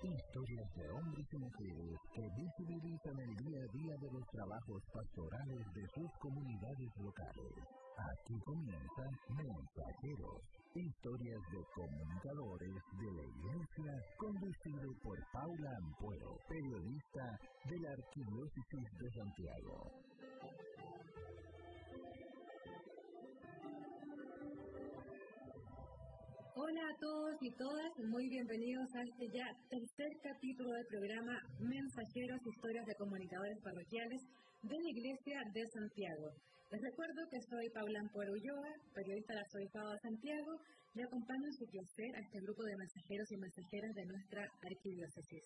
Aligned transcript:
Historias 0.00 0.70
de 0.76 0.88
hombres 0.90 1.26
y 1.32 1.38
mujeres 1.38 1.98
que 2.14 2.22
visibilizan 2.38 3.18
el 3.18 3.34
día 3.34 3.58
a 3.58 3.72
día 3.74 3.94
de 3.98 4.10
los 4.12 4.24
trabajos 4.30 4.80
pastorales 4.94 5.66
de 5.74 5.82
sus 5.92 6.10
comunidades 6.22 6.92
locales. 7.02 7.54
Aquí 7.98 8.38
comienza 8.46 9.02
Mensajeros, 9.34 10.38
historias 10.72 11.42
de 11.50 11.64
comunicadores 11.74 12.74
de 12.94 13.10
la 13.10 13.24
Iglesia, 13.26 13.92
conducido 14.16 14.88
por 15.02 15.18
Paula 15.32 15.70
Ampuero, 15.82 16.38
periodista 16.46 17.26
de 17.66 17.80
la 17.80 17.90
Arquidiócesis 17.90 18.86
de 19.02 19.10
Santiago. 19.10 20.07
Hola 26.58 26.82
a 26.90 26.98
todos 26.98 27.38
y 27.40 27.54
todas, 27.54 27.92
muy 28.10 28.28
bienvenidos 28.28 28.90
a 28.96 29.02
este 29.06 29.30
ya 29.30 29.46
tercer 29.70 30.10
capítulo 30.26 30.74
del 30.74 30.86
programa 30.90 31.38
Mensajeros, 31.60 32.42
historias 32.42 32.84
de 32.84 32.98
comunicadores 32.98 33.62
parroquiales 33.62 34.18
de 34.66 34.74
la 34.74 34.90
Iglesia 34.90 35.38
de 35.54 35.62
Santiago. 35.70 36.34
Les 36.74 36.82
recuerdo 36.82 37.22
que 37.30 37.38
soy 37.46 37.70
Paula 37.70 38.00
Ampuero 38.00 38.32
Ulloa, 38.34 38.74
periodista 38.90 39.34
del 39.34 39.42
Arzobispado 39.46 39.92
de 39.92 40.02
Santiago, 40.02 40.52
y 40.98 41.02
acompaño 41.06 41.46
en 41.46 41.54
su 41.54 41.64
quehacer 41.70 42.10
a 42.18 42.24
este 42.26 42.42
grupo 42.42 42.64
de 42.66 42.74
mensajeros 42.74 43.30
y 43.30 43.36
mensajeras 43.38 43.94
de 43.94 44.06
nuestra 44.10 44.42
arquidiócesis. 44.42 45.44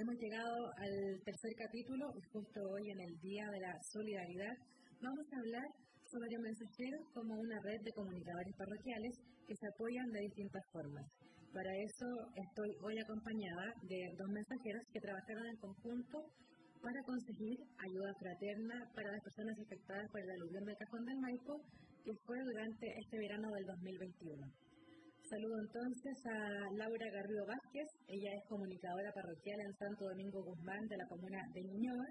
Hemos 0.00 0.16
llegado 0.16 0.72
al 0.80 0.96
tercer 1.28 1.52
capítulo 1.60 2.08
y 2.16 2.22
justo 2.32 2.58
hoy 2.72 2.88
en 2.88 3.00
el 3.04 3.20
Día 3.20 3.44
de 3.52 3.60
la 3.60 3.76
Solidaridad 3.92 4.56
vamos 5.04 5.28
a 5.28 5.40
hablar 5.44 5.68
sobre 6.10 6.38
mensajeros 6.40 7.04
como 7.12 7.36
una 7.36 7.60
red 7.60 7.80
de 7.84 7.92
comunicadores 7.92 8.54
parroquiales 8.56 9.12
que 9.46 9.56
se 9.56 9.66
apoyan 9.68 10.08
de 10.10 10.20
distintas 10.20 10.64
formas. 10.72 11.04
Para 11.52 11.72
eso 11.84 12.08
estoy 12.32 12.70
hoy 12.80 12.96
acompañada 12.98 13.66
de 13.84 14.00
dos 14.16 14.30
mensajeros 14.32 14.84
que 14.92 15.00
trabajaron 15.00 15.46
en 15.48 15.56
conjunto 15.56 16.16
para 16.80 17.00
conseguir 17.04 17.56
ayuda 17.76 18.12
fraterna 18.20 18.76
para 18.94 19.12
las 19.12 19.22
personas 19.24 19.56
afectadas 19.58 20.06
por 20.12 20.20
el 20.20 20.30
aluvión 20.30 20.64
del 20.64 20.76
Cajón 20.76 21.04
del 21.04 21.18
Maipo, 21.18 21.54
que 22.04 22.14
fue 22.24 22.38
durante 22.40 22.86
este 22.86 23.16
verano 23.18 23.48
del 23.52 23.64
2021. 23.66 24.48
Saludo 25.28 25.56
entonces 25.60 26.16
a 26.24 26.38
Laura 26.72 27.06
Garrido 27.12 27.44
Vázquez, 27.44 27.88
ella 28.08 28.32
es 28.32 28.48
comunicadora 28.48 29.12
parroquial 29.12 29.60
en 29.60 29.74
Santo 29.76 30.08
Domingo 30.08 30.40
Guzmán 30.40 30.80
de 30.88 30.96
la 30.96 31.06
comuna 31.08 31.40
de 31.52 31.60
Ñuñoa 31.68 32.08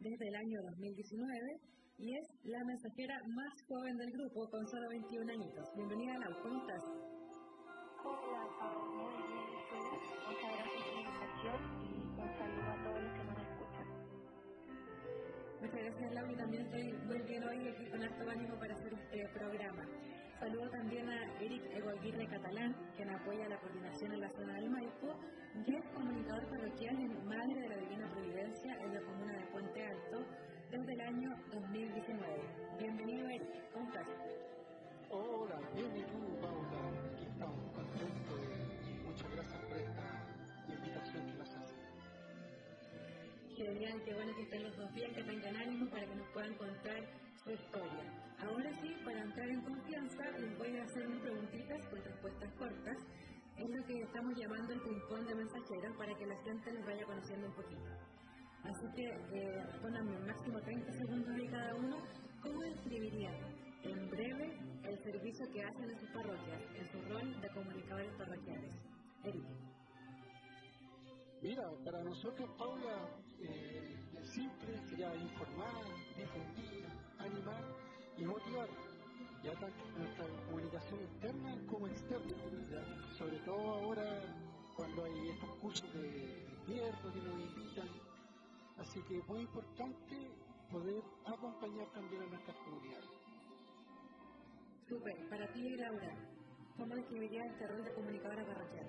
desde 0.00 0.28
el 0.28 0.34
año 0.36 0.58
2019 0.80 1.74
y 1.98 2.16
es 2.16 2.26
la 2.44 2.64
mensajera 2.64 3.22
más 3.28 3.52
joven 3.68 3.96
del 3.96 4.10
grupo 4.12 4.48
con 4.50 4.66
solo 4.66 4.88
21 4.88 5.32
añitos. 5.32 5.68
Bienvenida 5.76 6.18
Laura, 6.18 6.36
¿cómo 6.42 6.60
estás? 6.60 6.82
Hola, 8.04 8.42
muy 8.94 9.14
bien, 9.30 9.44
Muchas 10.28 10.50
gracias 10.52 10.82
por 10.84 10.94
la 10.94 11.00
invitación 11.00 11.58
y 11.80 11.92
un 12.20 12.30
saludo 12.38 12.70
a 12.70 12.84
todos 12.84 13.02
los 13.02 13.12
que 13.12 13.24
nos 13.24 13.44
Muchas 15.60 15.80
gracias, 15.80 16.14
Laura. 16.14 16.32
Y 16.32 16.36
también 16.36 16.62
estoy 16.62 16.92
muy 17.06 17.22
bien 17.22 17.44
hoy 17.44 17.68
aquí 17.68 17.90
con 17.90 18.02
harto 18.02 18.30
ánimo 18.30 18.58
para 18.58 18.74
hacer 18.74 18.92
este 18.92 19.28
programa. 19.28 19.84
Saludo 20.38 20.68
también 20.68 21.08
a 21.08 21.40
Eric 21.40 21.62
Egoaguirre 21.70 22.26
Catalán, 22.26 22.76
quien 22.96 23.08
apoya 23.08 23.48
la 23.48 23.58
coordinación 23.60 24.12
en 24.12 24.20
la 24.20 24.30
zona 24.30 24.54
del 24.54 24.68
Maipo, 24.68 25.14
y 25.64 25.74
es 25.74 25.84
comunicador 25.94 26.46
parroquial 26.50 27.00
en 27.00 27.24
Madre 27.24 27.60
de 27.60 27.68
la 27.68 27.73
desde 30.78 30.92
el 30.92 31.00
año 31.02 31.30
2019. 31.52 32.18
Bienvenido, 32.80 33.28
Eric. 33.28 33.72
¿Cómo 33.72 33.86
estás? 33.86 34.08
Hola, 35.08 35.60
bien 35.72 35.96
y 35.96 36.02
tú, 36.02 36.18
Paula. 36.42 36.82
Aquí 37.14 37.24
estamos 37.30 37.70
contentos 37.70 38.40
y 38.82 39.06
muchas 39.06 39.30
gracias 39.30 39.62
por 39.66 39.76
esta 39.78 40.74
invitación 40.74 41.26
que 41.30 41.38
nos 41.38 41.54
hace. 41.54 41.74
Genial, 43.54 44.02
qué 44.04 44.14
bueno 44.14 44.34
que 44.34 44.42
estén 44.42 44.62
los 44.64 44.76
dos 44.76 44.92
bien, 44.94 45.14
que 45.14 45.22
tengan 45.22 45.56
ánimo 45.56 45.90
para 45.90 46.06
que 46.06 46.14
nos 46.16 46.28
puedan 46.30 46.54
contar 46.54 47.00
su 47.36 47.50
historia. 47.52 48.04
Ahora 48.40 48.70
sí, 48.82 48.96
para 49.04 49.20
entrar 49.22 49.48
en 49.48 49.60
confianza, 49.62 50.24
les 50.40 50.58
voy 50.58 50.76
a 50.76 50.82
hacer 50.82 51.06
unas 51.06 51.20
preguntitas 51.20 51.86
con 51.86 52.02
respuestas 52.02 52.52
cortas. 52.58 52.98
Es 53.58 53.70
lo 53.70 53.86
que 53.86 54.00
estamos 54.02 54.34
llamando 54.34 54.72
el 54.72 54.80
ping-pong 54.80 55.24
de 55.24 55.34
mensajeros 55.36 55.96
para 55.96 56.12
que 56.18 56.26
la 56.26 56.36
gente 56.42 56.72
les 56.72 56.84
vaya 56.84 57.04
conociendo 57.06 57.46
un 57.46 57.54
poquito. 57.54 57.94
Así 58.64 58.86
que 58.96 59.04
eh, 59.32 59.66
pónganme 59.82 60.18
máximo 60.26 60.60
30 60.60 60.92
segundos 60.92 61.36
de 61.36 61.46
cada 61.48 61.74
uno. 61.74 61.96
¿Cómo 62.42 62.60
describirían 62.62 63.34
en 63.82 64.10
breve 64.10 64.58
el 64.84 64.98
servicio 65.02 65.46
que 65.52 65.62
hacen 65.62 65.90
en 65.90 65.98
sus 65.98 66.10
parroquias, 66.10 66.62
en 66.74 66.86
su 66.88 67.00
rol 67.08 67.40
de 67.40 67.48
comunicadores 67.50 68.12
parroquiales? 68.16 68.72
Eric. 69.24 69.44
Mira, 71.42 71.70
para 71.84 72.02
nosotros, 72.02 72.48
Paula, 72.56 73.08
eh, 73.40 73.94
simple 74.22 74.78
sería 74.88 75.14
informar, 75.14 75.84
difundir, 76.16 76.86
animar 77.18 77.62
y 78.16 78.24
motivar, 78.24 78.68
ya 79.42 79.52
tanto 79.52 79.84
nuestra 79.98 80.26
comunicación 80.46 81.00
interna 81.00 81.54
como 81.66 81.86
externa, 81.88 82.34
sobre 83.18 83.38
todo 83.40 83.74
ahora 83.74 84.22
cuando 84.74 85.04
hay 85.04 85.28
estos 85.28 85.50
cursos 85.56 85.92
de 85.92 86.46
invierno 86.66 87.12
que 87.12 87.20
nos 87.20 87.40
invitan. 87.40 88.03
Así 88.78 89.02
que 89.02 89.18
es 89.18 89.28
muy 89.28 89.40
importante 89.40 90.30
poder 90.70 91.02
acompañar 91.24 91.86
también 91.92 92.22
a 92.22 92.26
nuestras 92.26 92.56
comunidades. 92.58 93.10
Súper, 94.88 95.28
para 95.28 95.46
ti, 95.52 95.76
Laura, 95.76 96.14
¿cómo 96.76 96.94
describirías 96.94 97.46
este 97.52 97.66
rol 97.68 97.84
de 97.84 97.94
comunicadora 97.94 98.46
parroquial? 98.46 98.86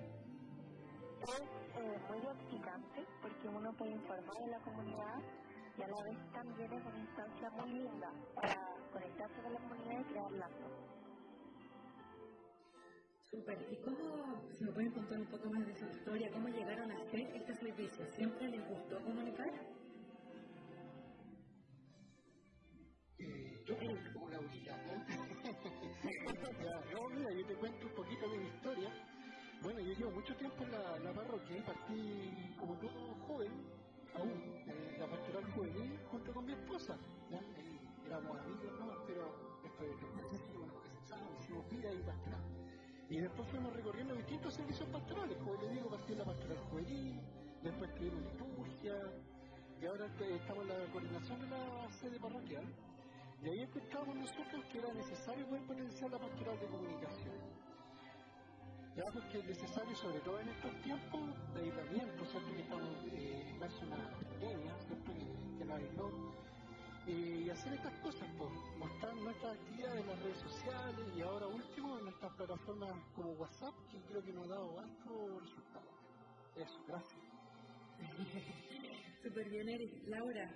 Es 1.22 1.40
eh, 1.40 2.00
muy 2.08 2.20
gratificante 2.20 3.06
porque 3.22 3.48
uno 3.48 3.72
puede 3.78 3.92
informar 3.92 4.36
a 4.36 4.46
la 4.46 4.60
comunidad 4.60 5.22
y 5.78 5.82
a 5.82 5.88
la 5.88 6.02
vez 6.04 6.32
también 6.32 6.72
es 6.72 6.86
una 6.86 6.98
instancia 6.98 7.50
muy 7.50 7.70
linda 7.70 8.12
para 8.34 8.54
conectarse 8.92 9.42
con 9.42 9.52
la 9.52 9.60
comunidad 9.60 10.00
y 10.00 10.04
crear 10.04 10.32
lazos. 10.32 10.86
Súper. 13.30 13.58
¿Y 13.72 13.76
cómo, 13.82 14.50
si 14.52 14.64
me 14.64 14.72
pueden 14.72 14.92
contar 14.92 15.18
un 15.18 15.26
poco 15.26 15.50
más 15.50 15.66
de 15.66 15.74
su 15.74 15.84
historia, 15.86 16.30
cómo 16.32 16.48
llegaron 16.48 16.90
a 16.90 16.94
hacer 16.94 17.20
este 17.20 17.54
servicio? 17.54 18.06
¿Siempre 18.12 18.48
les 18.48 18.68
gustó 18.68 19.02
comunicar? 19.02 19.75
Cuento 27.56 27.86
un 27.86 27.92
poquito 27.92 28.28
de 28.28 28.38
mi 28.38 28.46
historia. 28.46 28.90
Bueno, 29.62 29.80
yo 29.80 29.92
llevo 29.94 30.10
mucho 30.10 30.34
tiempo 30.36 30.64
en 30.64 30.72
la, 30.72 30.98
la 30.98 31.12
parroquia 31.12 31.56
y 31.56 31.60
partí 31.60 32.56
como 32.58 32.74
todo 32.74 33.14
joven, 33.26 33.52
aún, 34.14 34.30
en 34.66 35.00
la 35.00 35.06
pastoral 35.06 35.44
juvenil, 35.52 35.98
junto 36.10 36.32
con 36.32 36.44
mi 36.44 36.52
esposa. 36.52 36.96
éramos 38.06 38.38
amigos, 38.38 38.72
¿no? 38.78 39.04
Pero 39.06 39.58
después 39.62 39.90
de 39.90 40.06
nos 41.16 41.40
hicimos 41.40 41.70
vida 41.70 41.92
y 41.92 42.02
pastoral. 42.02 42.40
Y 43.08 43.16
después 43.18 43.48
fuimos 43.48 43.72
recorriendo 43.72 44.14
distintos 44.14 44.54
servicios 44.54 44.88
pastorales. 44.88 45.36
Como 45.38 45.60
les 45.62 45.72
digo, 45.72 45.88
partí 45.88 46.12
en 46.12 46.18
la 46.18 46.24
pastoral 46.24 46.58
juvenil, 46.70 47.20
después 47.62 47.90
escribimos 47.90 48.22
liturgia, 48.32 48.94
y 49.80 49.86
ahora 49.86 50.06
estamos 50.06 50.62
en 50.64 50.68
la 50.68 50.92
coordinación 50.92 51.40
de 51.40 51.48
la 51.48 51.90
sede 51.92 52.18
parroquial. 52.18 52.64
Y 53.46 53.48
ahí 53.48 53.60
encontramos 53.60 54.16
nosotros 54.16 54.64
que 54.72 54.78
era 54.78 54.92
necesario 54.92 55.46
poder 55.46 55.62
potenciar 55.68 56.10
la 56.10 56.18
pastoral 56.18 56.58
de 56.58 56.66
comunicación. 56.66 57.34
Ya 58.96 59.04
porque 59.12 59.38
es 59.38 59.46
necesario, 59.46 59.94
sobre 59.94 60.18
todo 60.20 60.40
en 60.40 60.48
estos 60.48 60.82
tiempos 60.82 61.54
de 61.54 61.60
aislamiento, 61.60 62.24
¿cierto? 62.24 62.52
Que 62.52 62.62
estamos 62.62 62.88
eh, 63.12 63.54
en 63.54 63.92
una 63.92 64.10
pandemia, 64.10 64.78
¿cierto? 64.80 65.12
Que, 65.12 65.64
nos 65.64 65.78
aisló. 65.78 66.10
Y 67.06 67.48
hacer 67.48 67.74
estas 67.74 67.94
cosas, 68.00 68.28
pues, 68.36 68.50
mostrar 68.78 69.14
nuestras 69.14 69.54
actividades 69.54 70.00
en 70.00 70.06
las 70.08 70.22
redes 70.24 70.38
sociales 70.38 71.06
y 71.16 71.22
ahora 71.22 71.46
último 71.46 71.98
en 71.98 72.04
nuestras 72.04 72.32
plataformas 72.34 72.90
como 73.14 73.30
WhatsApp, 73.34 73.74
que 73.92 74.00
creo 74.06 74.24
que 74.24 74.32
nos 74.32 74.44
ha 74.46 74.48
dado 74.48 74.80
alto 74.80 75.38
resultado. 75.38 75.86
Eso, 76.56 76.82
gracias. 76.88 77.22
Súper 79.22 79.48
bien, 79.50 79.68
Eric. 79.68 80.08
Laura, 80.08 80.50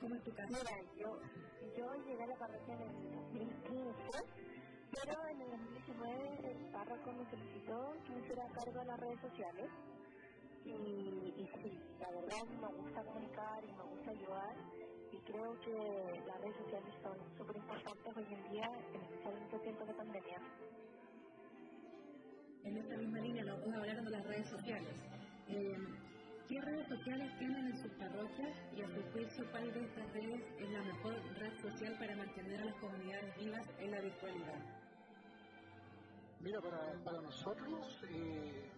¿cómo 0.00 0.14
es 0.14 0.24
tu 0.24 0.32
caso? 0.32 0.48
Mira, 0.48 0.76
yo, 0.96 1.20
yo 1.76 1.94
llegué 2.04 2.22
a 2.22 2.26
la 2.26 2.36
parroquia 2.36 2.74
en 2.74 2.80
el 2.80 3.12
2015, 3.12 3.94
pero 4.92 5.26
en 5.28 5.40
el 5.40 5.50
2019 5.50 6.50
el 6.50 6.66
párroco 6.72 7.12
me 7.12 7.30
solicitó 7.30 7.96
que 8.04 8.12
me 8.12 8.20
hiciera 8.20 8.48
cargo 8.48 8.80
de 8.80 8.86
las 8.86 9.00
redes 9.00 9.20
sociales. 9.20 9.70
Y, 10.64 10.70
y 10.70 11.48
sí, 11.62 11.78
la 11.98 12.10
verdad 12.10 12.44
me 12.60 12.68
gusta 12.82 13.02
comunicar 13.04 13.64
y 13.64 13.72
me 13.72 13.82
gusta 13.82 14.10
ayudar. 14.10 14.56
Y 15.12 15.18
creo 15.20 15.60
que 15.60 16.22
las 16.26 16.40
redes 16.40 16.56
sociales 16.56 16.94
son 17.02 17.18
súper 17.36 17.56
importantes 17.56 18.16
hoy 18.16 18.26
en 18.30 18.50
día, 18.50 18.70
en 18.94 19.02
especial 19.02 19.36
en 19.36 19.42
estos 19.42 19.62
tiempos 19.62 19.86
de 19.88 19.94
pandemia. 19.94 20.38
En 22.62 22.76
esta 22.76 22.96
misma 22.96 23.18
línea 23.20 23.44
vamos 23.44 23.74
a 23.74 23.76
hablar 23.78 24.02
de 24.04 24.10
las 24.10 24.26
redes 24.26 24.48
sociales. 24.48 24.94
Eh, 25.48 26.09
¿Qué 26.50 26.60
redes 26.60 26.88
sociales 26.88 27.30
tienen 27.38 27.64
en 27.64 27.78
sus 27.78 27.92
parroquias 27.92 28.58
y 28.76 28.82
a 28.82 28.88
su 28.88 29.00
juicio 29.12 29.48
cuál 29.52 29.72
de 29.72 29.84
estas 29.84 30.12
redes 30.12 30.42
es 30.58 30.70
la 30.70 30.82
mejor 30.82 31.14
red 31.38 31.56
social 31.62 31.96
para 31.96 32.16
mantener 32.16 32.60
a 32.60 32.64
las 32.64 32.74
comunidades 32.74 33.36
vivas 33.38 33.66
en 33.78 33.90
la 33.92 34.00
virtualidad? 34.00 34.60
Mira, 36.40 36.60
para, 36.60 37.04
para 37.04 37.20
nosotros, 37.20 38.02
eh, 38.10 38.68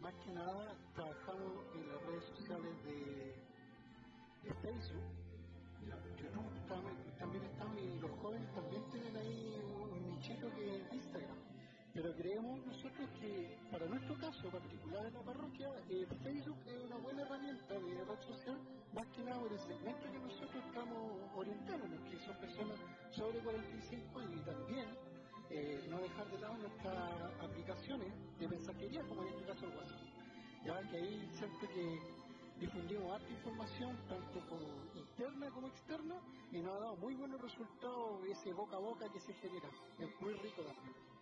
más 0.00 0.14
que 0.14 0.32
nada 0.32 0.74
trabajamos 0.94 1.66
en 1.74 1.88
las 1.92 2.02
redes 2.06 2.24
sociales 2.24 2.72
de, 2.84 3.34
Facebook, 4.62 5.04
YouTube 5.84 7.18
también, 7.18 7.44
estamos 7.44 7.82
y 7.82 8.00
los 8.00 8.10
jóvenes 8.12 8.54
también 8.54 8.82
tienen 8.90 9.14
ahí 9.14 9.62
un, 9.92 10.08
nichito 10.08 10.50
que. 10.54 10.88
Pero 11.98 12.14
creemos 12.14 12.64
nosotros 12.64 13.10
que 13.18 13.58
para 13.72 13.84
nuestro 13.86 14.14
caso 14.18 14.48
particular 14.50 15.04
en 15.04 15.14
la 15.14 15.20
parroquia, 15.20 15.68
eh, 15.90 16.06
Facebook 16.22 16.58
es 16.64 16.84
una 16.84 16.96
buena 16.98 17.22
herramienta 17.22 17.74
de 17.74 18.04
red 18.04 18.20
social, 18.22 18.56
más 18.94 19.04
que 19.08 19.24
nada 19.24 19.40
por 19.40 19.52
el 19.52 19.58
segmento 19.58 20.06
que 20.12 20.18
nosotros 20.20 20.64
estamos 20.64 21.12
orientándonos, 21.34 22.00
que 22.08 22.16
son 22.20 22.36
personas 22.36 22.78
sobre 23.10 23.40
45 23.40 24.20
años 24.20 24.40
y 24.40 24.44
también 24.44 24.86
eh, 25.50 25.86
no 25.90 25.98
dejar 25.98 26.30
de 26.30 26.38
lado 26.38 26.56
nuestras 26.58 27.42
aplicaciones 27.42 28.12
de 28.38 28.46
mensajería, 28.46 29.02
como 29.02 29.22
en 29.22 29.28
este 29.30 29.44
caso 29.46 29.66
el 29.66 29.76
WhatsApp. 29.76 30.00
Ya 30.64 30.80
que 30.90 30.96
ahí 30.98 31.30
siempre 31.34 31.68
que 31.74 31.98
difundimos 32.60 33.10
harta 33.10 33.28
información, 33.28 33.98
tanto 34.08 34.38
como 34.46 34.86
interna 34.94 35.50
como 35.50 35.66
externa, 35.66 36.14
y 36.52 36.60
nos 36.60 36.76
ha 36.76 36.78
dado 36.78 36.96
muy 36.98 37.16
buenos 37.16 37.40
resultados 37.40 38.24
ese 38.30 38.52
boca 38.52 38.76
a 38.76 38.78
boca 38.78 39.10
que 39.12 39.18
se 39.18 39.34
genera. 39.34 39.68
Es 39.98 40.20
muy 40.20 40.34
rico 40.34 40.62
también. 40.62 41.17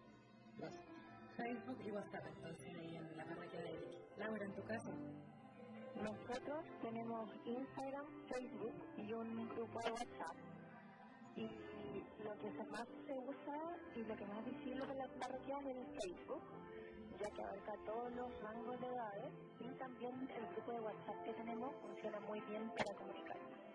Facebook 1.36 1.78
y 1.84 1.90
WhatsApp, 1.90 2.26
entonces, 2.26 2.74
ahí 2.78 2.96
en 2.96 3.16
la 3.16 3.24
parroquia 3.24 3.60
de 3.60 3.68
Eric. 3.68 4.18
Laura, 4.18 4.44
en 4.44 4.54
tu 4.54 4.64
caso. 4.64 4.90
Nosotros 6.02 6.64
tenemos 6.82 7.30
Instagram, 7.44 8.06
Facebook 8.28 8.74
y 8.96 9.12
un 9.12 9.48
grupo 9.48 9.80
de 9.80 9.90
WhatsApp. 9.92 10.36
Y 11.36 11.50
lo 12.24 12.38
que 12.38 12.64
más 12.70 12.88
se 13.06 13.18
usa 13.18 13.76
y 13.94 14.04
lo 14.04 14.16
que 14.16 14.26
más 14.26 14.44
visible 14.44 14.86
de 14.86 14.94
la 14.94 15.08
parroquia 15.20 15.58
es 15.58 16.02
Facebook, 16.02 16.42
ya 17.20 17.30
que 17.30 17.42
abarca 17.42 17.72
todos 17.84 18.12
los 18.12 18.42
rangos 18.42 18.80
de 18.80 18.86
edades 18.86 19.32
y 19.60 19.68
también 19.78 20.14
el 20.30 20.46
grupo 20.54 20.72
de 20.72 20.80
WhatsApp 20.80 21.24
que 21.24 21.32
tenemos 21.34 21.74
funciona 21.82 22.20
muy 22.20 22.40
bien 22.42 22.70
para 22.70 22.94
comunicarnos. 22.94 23.65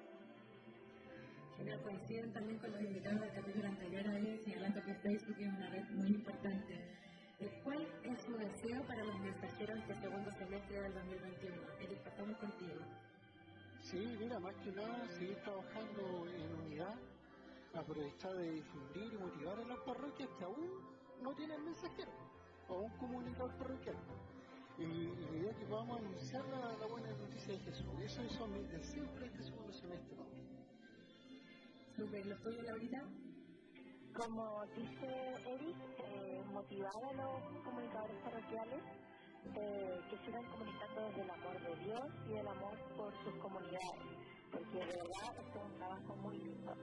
Genial, 1.61 1.81
coinciden 1.83 2.33
también 2.33 2.57
con 2.57 2.71
los 2.71 2.81
invitados 2.81 3.21
del 3.21 3.33
capítulo 3.33 3.67
anterior 3.67 4.07
ahí, 4.07 4.41
señalando 4.43 4.81
que 4.81 4.95
Facebook 4.95 5.35
es 5.37 5.47
una 5.47 5.69
red 5.69 5.83
muy 5.91 6.07
importante. 6.07 6.73
Eh, 7.39 7.61
¿Cuál 7.63 7.87
es 8.03 8.19
su 8.21 8.35
deseo 8.35 8.81
para 8.87 9.03
los 9.03 9.19
mensajeros 9.19 9.77
este 9.77 9.93
segundo 9.93 10.31
semestre 10.31 10.81
del 10.81 10.93
2021? 10.95 11.55
Eric, 11.81 11.99
pasamos 11.99 12.35
contigo. 12.37 12.81
Sí, 13.79 14.17
mira, 14.19 14.39
más 14.39 14.55
que 14.55 14.71
nada 14.71 15.07
seguir 15.09 15.37
trabajando 15.43 16.25
en 16.33 16.65
unidad, 16.65 16.95
aprovechar 17.75 18.33
de 18.37 18.53
difundir 18.53 19.13
y 19.13 19.17
motivar 19.19 19.59
a 19.59 19.65
las 19.65 19.79
parroquias 19.81 20.29
que 20.39 20.43
aún 20.43 20.65
no 21.21 21.31
tienen 21.35 21.63
mensajero 21.63 22.11
o 22.69 22.79
un 22.79 22.97
comunicador 22.97 23.55
parroquial. 23.57 23.97
Y 24.79 25.13
la 25.13 25.37
idea 25.37 25.53
que 25.59 25.65
podamos 25.65 25.99
anunciar 25.99 26.43
la, 26.47 26.87
buena 26.87 27.11
noticia 27.11 27.53
de 27.53 27.59
Jesús. 27.59 27.85
Eso 28.03 28.23
es 28.23 28.49
mi 28.49 28.65
deseo 28.65 29.05
para 29.13 29.27
este 29.27 29.43
segundo 29.43 29.71
semestre. 29.73 30.17
Super, 32.01 32.25
¿lo 32.25 32.33
estoy 32.33 32.57
Laurita? 32.63 32.99
Como 34.15 34.65
dice 34.75 35.05
Eric, 35.45 35.77
eh, 35.99 36.43
motivar 36.51 36.89
a 36.95 37.13
los 37.13 37.63
comunicadores 37.63 38.17
parroquiales 38.23 38.81
eh, 39.55 39.99
que 40.09 40.17
sigan 40.25 40.43
comunicando 40.49 40.99
desde 40.99 41.21
el 41.21 41.29
amor 41.29 41.61
de 41.61 41.75
Dios 41.85 42.01
y 42.27 42.33
el 42.37 42.47
amor 42.47 42.75
por 42.97 43.13
sus 43.23 43.35
comunidades, 43.39 44.17
porque 44.51 44.79
de 44.79 44.97
verdad 44.97 45.45
es 45.45 45.55
un 45.63 45.77
trabajo 45.77 46.15
muy 46.15 46.39
lindo. 46.39 46.73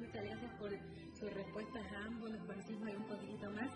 Muchas 0.00 0.24
gracias 0.24 0.52
por 0.58 0.70
sus 1.14 1.32
respuestas 1.32 1.92
a 1.92 2.04
ambos, 2.06 2.28
nos 2.28 2.46
conocimos 2.48 2.88
un 2.96 3.06
poquito 3.06 3.50
más. 3.52 3.70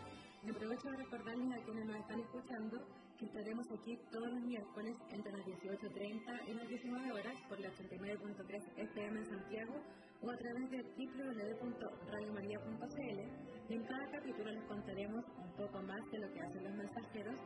Aprovecho 0.45 0.91
de 0.91 0.99
recordarles 0.99 1.51
a 1.53 1.65
quienes 1.65 1.87
nos 1.87 1.97
están 1.97 2.21
escuchando 2.21 2.87
que 3.19 3.25
estaremos 3.25 3.67
aquí 3.73 3.99
todos 4.13 4.29
los 4.29 4.43
miércoles 4.43 4.95
entre 5.11 5.33
las 5.33 5.47
18.30 5.47 6.49
y 6.49 6.53
las 6.53 6.69
19 6.69 7.13
horas 7.13 7.35
por 7.49 7.59
la 7.61 7.71
89.3 7.71 8.63
FM 8.77 9.21
en 9.21 9.25
Santiago 9.25 9.73
o 10.21 10.31
a 10.31 10.37
través 10.37 10.71
de 10.71 10.83
www.radiomaria.cl 10.83 13.21
y 13.69 13.75
en 13.75 13.85
cada 13.85 14.11
capítulo 14.11 14.51
les 14.51 14.65
contaremos 14.65 15.25
un 15.39 15.51
poco 15.57 15.81
más 15.83 16.03
de 16.13 16.19
lo 16.19 16.31
que 16.33 16.41
hacen 16.41 16.65
los 16.65 16.75
mensajeros 16.75 17.37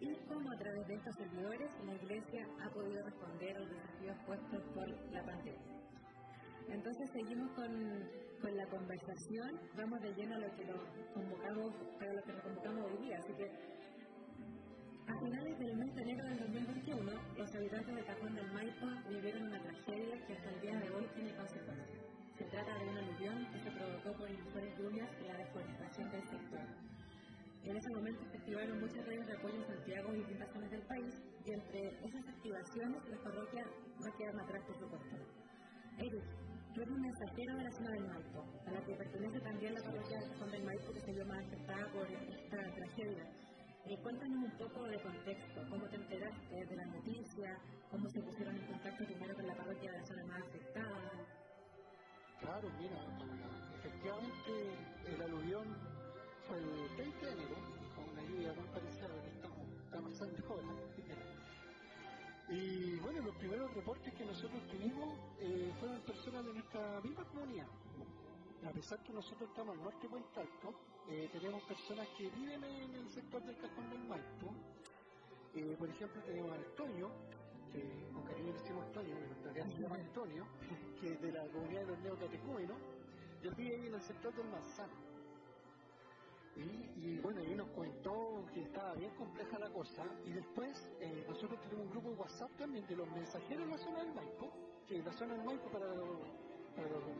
y 0.00 0.12
cómo 0.28 0.52
a 0.52 0.58
través 0.58 0.86
de 0.86 0.96
estos 0.96 1.16
servidores 1.16 1.70
la 1.86 1.94
Iglesia 1.94 2.46
ha 2.62 2.68
podido 2.70 3.02
responder 3.04 3.56
a 3.56 3.60
los 3.60 3.70
desafíos 3.70 4.18
puestos 4.26 4.62
por 4.74 4.86
la 5.12 5.24
pandemia. 5.24 5.83
Entonces 6.68 7.10
seguimos 7.12 7.50
con, 7.52 7.70
con, 8.40 8.56
la 8.56 8.66
conversación, 8.66 9.60
vamos 9.76 10.00
de 10.00 10.14
lleno 10.14 10.34
a 10.34 10.38
lo 10.38 10.56
que 10.56 10.64
lo 10.64 10.74
convocamos, 11.12 11.74
para 11.98 12.12
lo 12.12 12.22
que 12.22 12.32
nos 12.32 12.42
convocamos 12.42 12.90
hoy 12.90 13.06
día. 13.06 13.18
Así 13.18 13.32
que 13.34 13.46
a 15.06 15.18
finales 15.20 15.58
del 15.58 15.76
mes 15.76 15.94
de 15.94 16.02
enero 16.02 16.24
del 16.24 16.38
2021, 16.38 17.12
los 17.36 17.54
habitantes 17.54 17.94
de 17.94 18.04
Cajón 18.04 18.34
del 18.34 18.52
Maipo 18.52 18.86
vivieron 19.08 19.42
una 19.42 19.62
tragedia 19.62 20.26
que 20.26 20.32
hasta 20.32 20.50
el 20.50 20.60
día 20.60 20.80
de 20.80 20.90
hoy 20.90 21.06
tiene 21.14 21.36
consecuencias. 21.36 22.00
Se 22.38 22.44
trata 22.44 22.78
de 22.78 22.88
un 22.88 22.96
aluvión 22.96 23.46
que 23.52 23.60
se 23.60 23.70
provocó 23.70 24.18
por 24.18 24.30
inusuales 24.30 24.78
lluvias 24.78 25.10
y 25.20 25.28
la 25.28 25.36
deforestación 25.36 26.10
del 26.10 26.22
sector. 26.22 26.66
En 27.64 27.76
ese 27.76 27.90
momento 27.94 28.24
se 28.30 28.36
activaron 28.36 28.80
muchas 28.80 29.06
redes 29.06 29.26
de 29.26 29.32
apoyo 29.32 29.56
en 29.56 29.66
Santiago 29.66 30.12
y 30.12 30.16
distintas 30.18 30.52
zonas 30.52 30.70
del 30.70 30.82
país, 30.82 31.14
y 31.46 31.52
entre 31.52 31.88
esas 32.04 32.28
activaciones, 32.28 33.08
las 33.08 33.20
parroquias 33.20 33.66
no 34.00 34.16
quedan 34.16 34.40
atrás, 34.40 34.62
por 34.66 34.78
supuesto. 34.78 35.16
Eric, 35.98 36.24
Un 36.74 37.00
mensajero 37.00 37.56
de 37.56 37.62
la 37.62 37.70
zona 37.70 37.90
del 37.92 38.04
Maipo, 38.08 38.44
a 38.66 38.70
la 38.72 38.80
que 38.84 38.94
pertenece 38.96 39.40
también 39.40 39.74
la 39.74 39.80
parroquia 39.80 40.18
de 40.18 40.36
San 40.36 40.50
del 40.50 40.64
Maipo, 40.64 40.92
que 40.92 41.00
se 41.00 41.12
vio 41.12 41.24
más 41.24 41.38
afectada 41.46 41.86
por 41.92 42.10
esta 42.10 42.74
tragedia. 42.74 43.24
Eh, 43.86 43.96
cuéntanos 44.02 44.44
un 44.44 44.58
poco 44.58 44.82
de 44.88 45.00
contexto, 45.00 45.60
cómo 45.70 45.88
te 45.88 45.96
enteraste 45.96 46.66
de 46.66 46.76
la 46.76 46.84
noticia, 46.86 47.58
cómo 47.90 48.08
se 48.10 48.20
pusieron 48.20 48.56
en 48.56 48.66
contacto 48.66 49.04
primero 49.04 49.34
con 49.34 49.46
la 49.46 49.54
parroquia 49.54 49.92
de 49.92 49.98
la 49.98 50.04
zona 50.04 50.24
más 50.26 50.42
afectada. 50.42 51.10
Claro, 52.40 52.68
mira, 52.76 52.98
efectivamente 53.78 54.93
los 63.74 63.82
reportes 63.82 64.14
que 64.14 64.24
nosotros 64.24 64.62
tuvimos 64.68 65.18
eh, 65.40 65.72
fueron 65.80 66.00
personas 66.02 66.44
de 66.46 66.52
nuestra 66.52 67.00
misma 67.00 67.24
comunidad. 67.24 67.66
A 68.64 68.70
pesar 68.70 69.02
que 69.02 69.12
nosotros 69.12 69.50
estamos 69.50 69.76
al 69.76 69.82
norte 69.82 70.02
de 70.02 70.08
Puente 70.08 70.40
Alto, 70.40 70.74
eh, 71.08 71.28
tenemos 71.32 71.60
personas 71.64 72.06
que 72.16 72.30
viven 72.30 72.62
en 72.62 72.94
el 72.94 73.08
sector 73.10 73.42
del 73.42 73.56
Cajón 73.56 73.90
del 73.90 74.04
Maipo. 74.04 74.54
Eh, 75.56 75.74
por 75.76 75.88
ejemplo, 75.88 76.22
tenemos 76.22 76.52
a 76.52 76.54
Antonio, 76.54 77.10
que 77.72 78.12
con 78.12 78.22
cariño 78.22 78.52
le 78.52 78.58
decimos 78.60 78.84
Antonio, 78.86 79.14
pero 79.18 79.34
en 79.34 79.44
realidad 79.44 79.76
se 79.76 79.82
llama 79.82 79.96
Antonio, 80.06 80.46
que 81.00 81.12
es 81.12 81.20
de 81.20 81.32
la 81.32 81.46
comunidad 81.48 81.80
de 81.80 81.86
los 81.86 81.98
neocatecúmenos, 81.98 82.78
y 83.42 83.46
él 83.48 83.54
vive 83.56 83.86
en 83.88 83.94
el 83.94 84.02
sector 84.02 84.34
del 84.34 84.48
Manzano. 84.50 85.13
Y, 86.56 87.18
bueno, 87.18 87.40
ahí 87.40 87.54
nos 87.54 87.68
comentó 87.70 88.46
que 88.52 88.62
estaba 88.62 88.94
bien 88.94 89.10
compleja 89.16 89.58
la 89.58 89.70
cosa. 89.70 90.04
Y 90.24 90.30
después 90.30 90.88
eh, 91.00 91.24
nosotros 91.28 91.60
tenemos 91.62 91.86
un 91.86 91.90
grupo 91.90 92.10
de 92.10 92.16
WhatsApp 92.16 92.50
también 92.56 92.86
de 92.86 92.96
los 92.96 93.10
mensajeros 93.10 93.64
en 93.64 93.70
la 93.70 93.78
zona 93.78 93.98
del 94.04 94.14
Maipo, 94.14 94.52
que 94.86 95.02
la 95.02 95.12
zona 95.12 95.34
del 95.34 95.44
Maipo 95.44 95.68
para, 95.70 95.86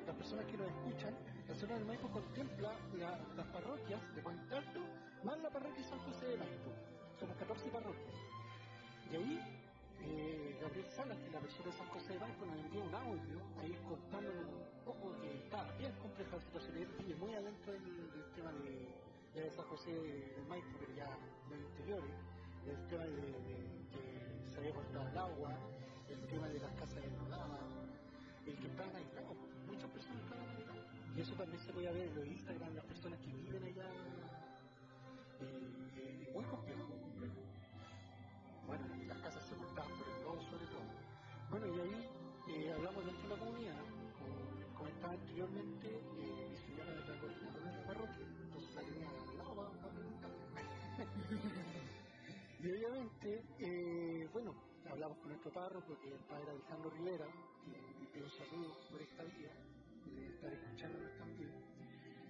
las 0.07 0.17
personas 0.17 0.47
que 0.47 0.57
nos 0.57 0.69
escuchan, 0.69 1.15
la 1.49 1.55
zona 1.55 1.75
del 1.75 1.85
Maipo 1.85 2.09
contempla 2.11 2.73
las 3.37 3.47
parroquias 3.49 4.15
de 4.15 4.23
Puente 4.23 4.55
Alto 4.55 4.81
más 5.25 5.41
la 5.41 5.51
parroquia 5.51 5.83
San 5.85 5.99
José 6.01 6.27
de 6.27 6.37
Maipo. 6.37 6.71
Somos 7.19 7.37
14 7.37 7.69
parroquias. 7.71 8.15
Y 9.11 9.17
ahí 9.17 9.41
eh, 10.03 10.59
Gabriel 10.61 10.87
Salas, 10.91 11.19
que 11.19 11.31
la 11.31 11.41
persona 11.41 11.67
de 11.67 11.73
San 11.73 11.89
José 11.89 12.13
de 12.13 12.19
Maipo, 12.19 12.45
nos 12.45 12.59
envió 12.59 12.85
un 12.85 12.95
audio 12.95 13.41
ahí 13.63 13.75
contándonos 13.89 14.47
un 14.47 14.85
poco 14.85 15.17
que 15.21 15.35
estaba 15.35 15.73
bien 15.79 15.93
compleja 16.03 16.37
la 16.37 16.43
situación. 16.43 16.75
De 19.55 19.63
San 19.63 19.71
José 19.71 19.91
Maipo, 20.49 20.67
pero 20.81 20.93
ya 20.95 21.07
los 21.49 21.61
interiores, 21.61 22.11
el 22.67 22.89
tema 22.89 23.05
de, 23.05 23.23
que 23.95 24.51
se 24.51 24.59
había 24.59 24.73
cortado 24.73 25.09
el 25.09 25.19
agua, 25.19 25.55
el 26.09 26.21
tema 26.27 26.49
de 26.49 26.59
las 26.59 26.73
casas 26.73 27.05
inundadas, 27.05 27.63
el 28.47 28.57
que 28.59 28.67
estaban 28.67 28.97
aislados, 28.97 29.37
muchas 29.67 29.91
personas 29.91 30.23
estaban 30.25 30.49
aisladas. 30.49 30.87
Y 31.17 31.21
eso 31.21 31.35
también 31.35 31.63
se 31.63 31.73
puede 31.73 31.93
ver 31.93 32.09
en 32.09 32.15
los 32.17 32.27
Instagram, 32.27 32.75
las 32.75 32.85
hablamos 55.45 55.85
con 55.85 55.95
nuestro 55.95 55.95
párroco, 55.95 56.01
que 56.01 56.09
es 56.09 56.15
el 56.15 56.21
padre 56.21 56.51
Alejandro 56.51 56.91
Rivera, 56.91 57.27
que 57.99 58.07
pido 58.13 58.29
saludo 58.31 58.77
por 58.91 59.01
esta 59.01 59.25
vía, 59.25 59.53
de 60.15 60.27
estar 60.27 60.53
escuchándonos 60.53 61.13
también. 61.19 61.51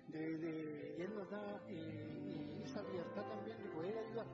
De, 0.09 0.39
de, 0.39 0.97
y 0.99 1.03
él 1.03 1.15
nos 1.15 1.31
da 1.31 1.61
eh, 1.69 2.63
esa 2.65 2.83
libertad 2.83 3.23
también 3.29 3.63
de 3.63 3.69
poder 3.71 3.99
ayudar 3.99 4.27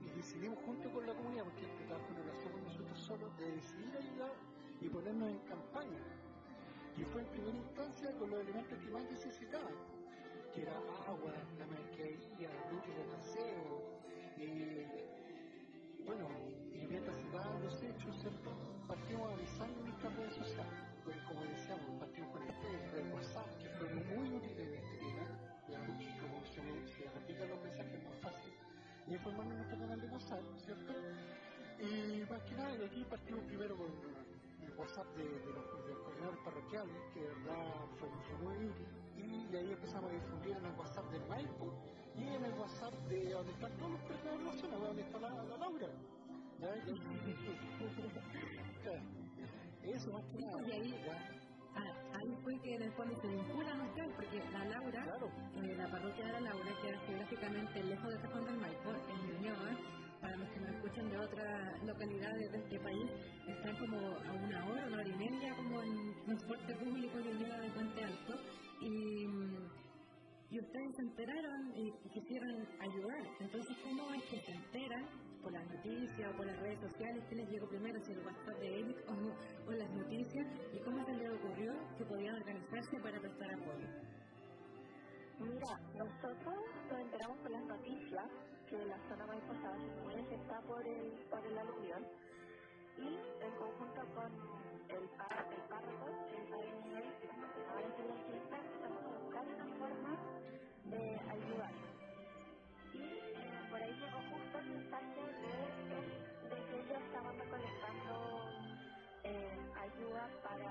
y 0.00 0.16
decidimos 0.16 0.58
junto 0.64 0.90
con 0.92 1.06
la 1.06 1.14
comunidad, 1.14 1.44
porque 1.44 1.64
este 1.64 1.84
trabajo 1.84 2.08
no 2.12 2.24
lo 2.24 2.32
hacemos 2.32 2.62
nosotros 2.62 2.98
solos, 2.98 3.36
de 3.38 3.52
decidir 3.52 3.96
ayudar 3.96 4.32
y 4.80 4.88
ponernos 4.88 5.28
en 5.30 5.38
campaña. 5.40 6.00
Y 6.96 7.04
fue 7.04 7.22
en 7.22 7.28
primera 7.28 7.56
instancia 7.56 8.12
con 8.18 8.30
los 8.30 8.40
elementos 8.40 8.78
que 8.78 8.90
más 8.90 9.04
necesitaban, 9.04 9.74
que 10.54 10.62
era 10.62 10.76
agua, 11.06 11.32
la 11.58 11.66
mercadería, 11.66 12.50
útiles 12.72 13.06
de 13.06 13.16
aseo, 13.16 13.98
y 14.36 16.04
bueno, 16.04 16.28
y 16.88 16.96
se 16.96 17.28
daban 17.36 17.62
los 17.62 17.82
hechos, 17.82 18.16
¿cierto? 18.16 18.50
Partimos 18.88 19.32
avisando 19.32 19.82
nuestras 19.84 20.16
redes 20.16 20.34
sociales, 20.36 20.80
porque 21.04 21.20
como 21.28 21.44
decíamos, 21.44 22.00
partimos 22.00 22.30
con 22.32 22.42
el 22.42 22.54
Facebook, 22.54 22.96
el 22.96 23.12
WhatsApp, 23.12 23.48
que 23.60 23.68
fue 23.76 23.88
muy 23.92 24.28
útil 24.32 24.56
en 24.56 24.74
este 24.74 24.96
tema, 24.96 25.24
porque 25.68 26.08
como 26.16 26.40
se, 26.48 26.60
se 26.88 27.10
repitan 27.12 27.48
los 27.50 27.60
mensajes 27.60 28.00
más 28.04 28.16
fácil, 28.24 28.52
y 29.06 29.12
informarnos 29.12 29.52
en 29.52 29.58
nuestro 29.58 29.78
canal 29.78 30.00
de 30.00 30.08
WhatsApp, 30.08 30.44
¿cierto? 30.64 30.92
Y 31.78 32.24
más 32.24 32.42
que 32.42 32.54
nada, 32.56 32.74
de 32.74 32.86
aquí 32.86 33.04
partimos 33.04 33.44
primero 33.44 33.76
con 33.76 33.92
el 34.64 34.72
WhatsApp 34.72 35.08
de, 35.12 35.24
los, 35.28 35.64
de 35.84 35.92
coordinadores 35.92 36.40
parroquiales, 36.40 36.96
que 37.12 37.20
de 37.20 37.28
verdad 37.28 37.84
fue, 38.00 38.08
fue 38.08 38.36
muy 38.48 38.64
útil, 38.64 38.88
y 39.12 39.46
de 39.52 39.58
ahí 39.58 39.70
empezamos 39.72 40.10
a 40.10 40.14
difundir 40.14 40.56
en 40.56 40.64
el 40.64 40.72
WhatsApp 40.72 41.04
del 41.12 41.24
Maipo 41.28 41.68
y 42.16 42.22
en 42.32 42.44
el 42.44 42.54
WhatsApp 42.54 42.94
de 43.12 43.30
donde 43.30 43.52
están 43.52 43.72
todos 43.76 43.92
los 43.92 44.00
prestadores 44.08 44.62
de 44.62 44.68
la 44.68 44.76
donde 44.78 45.02
está 45.02 45.18
la 45.20 45.56
Laura. 45.58 45.88
Eso 49.84 50.12
más 50.12 50.24
que 50.26 50.38
nada. 50.38 50.68
Y 50.68 50.72
ahí, 50.72 50.94
ah, 51.74 51.92
ahí 52.14 52.36
fue 52.42 52.54
que 52.62 52.74
en 52.74 52.82
el 52.82 52.92
fondo 52.92 53.20
se 53.20 53.28
vinculan 53.28 53.80
ustedes, 53.80 54.12
porque 54.16 54.38
la 54.52 54.64
Laura, 54.64 55.02
Claro. 55.02 55.28
eh, 55.56 55.74
la 55.76 55.90
parroquia 55.90 56.26
de 56.26 56.32
la 56.32 56.40
Laura, 56.40 56.72
queda 56.82 56.98
geográficamente 57.06 57.82
lejos 57.84 58.08
de 58.12 58.18
Tejón 58.18 58.44
del 58.44 58.56
Maipo, 58.58 58.90
en 58.90 59.26
Ñuñoa, 59.28 59.78
para 60.20 60.36
los 60.36 60.48
que 60.50 60.60
nos 60.60 60.70
escuchan 60.74 61.10
de 61.10 61.16
otras 61.18 61.82
localidades 61.84 62.50
de 62.52 62.58
este 62.58 62.78
país, 62.80 63.10
están 63.46 63.76
como 63.76 63.98
a 63.98 64.32
una 64.32 64.66
hora, 64.66 64.86
una 64.86 64.96
hora 64.98 65.08
y 65.08 65.16
media, 65.16 65.54
como 65.56 65.82
en 65.82 66.24
transporte 66.24 66.74
público 66.74 67.18
de 67.18 67.34
Ñuñoa 67.34 67.60
de 67.60 67.70
Puente 67.70 68.04
Alto, 68.04 68.34
y, 68.80 69.24
y 70.50 70.58
ustedes 70.60 70.96
se 70.96 71.02
enteraron 71.02 71.72
y 71.76 71.92
quisieron 72.12 72.66
ayudar. 72.80 73.22
Entonces, 73.40 73.76
¿cómo 73.84 74.12
es 74.14 74.22
que 74.24 74.40
se 74.40 74.52
enteran? 74.52 75.27
¿Por 75.42 75.52
las 75.52 75.66
noticias 75.68 76.32
o 76.32 76.36
por 76.36 76.46
las 76.46 76.58
redes 76.60 76.80
sociales? 76.80 77.24
¿Qué 77.28 77.36
les 77.36 77.48
llegó 77.48 77.68
primero? 77.68 78.00
¿Si 78.04 78.12
el 78.12 78.18
WhatsApp 78.24 78.58
de 78.58 78.80
Eric 78.80 78.96
o, 79.08 79.70
o 79.70 79.72
las 79.72 79.90
noticias? 79.90 80.46
¿Y 80.72 80.78
cómo 80.80 81.04
se 81.04 81.12
les 81.12 81.30
ocurrió 81.30 81.72
que 81.96 82.04
podían 82.04 82.34
organizarse 82.34 83.00
para 83.00 83.20
prestar 83.20 83.54
apoyo? 83.54 83.88
Mira, 85.40 85.78
nosotros 85.94 86.56
nos 86.90 87.00
enteramos 87.00 87.38
por 87.38 87.50
las 87.50 87.64
noticias 87.64 88.26
que 88.68 88.84
la 88.84 88.98
zona 89.08 89.26
Maipo 89.26 89.52
estaba 89.52 89.76
se 90.28 90.34
está 90.34 90.60
por 90.62 90.86
el, 90.86 91.12
por 91.30 91.46
el 91.46 91.58
aluvión 91.58 92.04
y 92.98 93.06
en 93.06 93.52
conjunto 93.56 94.00
con 94.14 94.32
el, 94.88 95.08
par, 95.16 95.46
el 95.54 95.62
párroco, 95.68 96.06
el 96.36 96.48
padre 96.50 96.72
Miguel, 96.84 97.04
ahora 97.70 97.86
es 97.86 97.94
empezamos 97.98 99.04
a 99.04 99.18
buscar 99.18 99.46
una 99.46 99.66
forma 99.78 100.12
de 100.84 101.20
ayudar. 101.30 101.87
Para, 110.42 110.70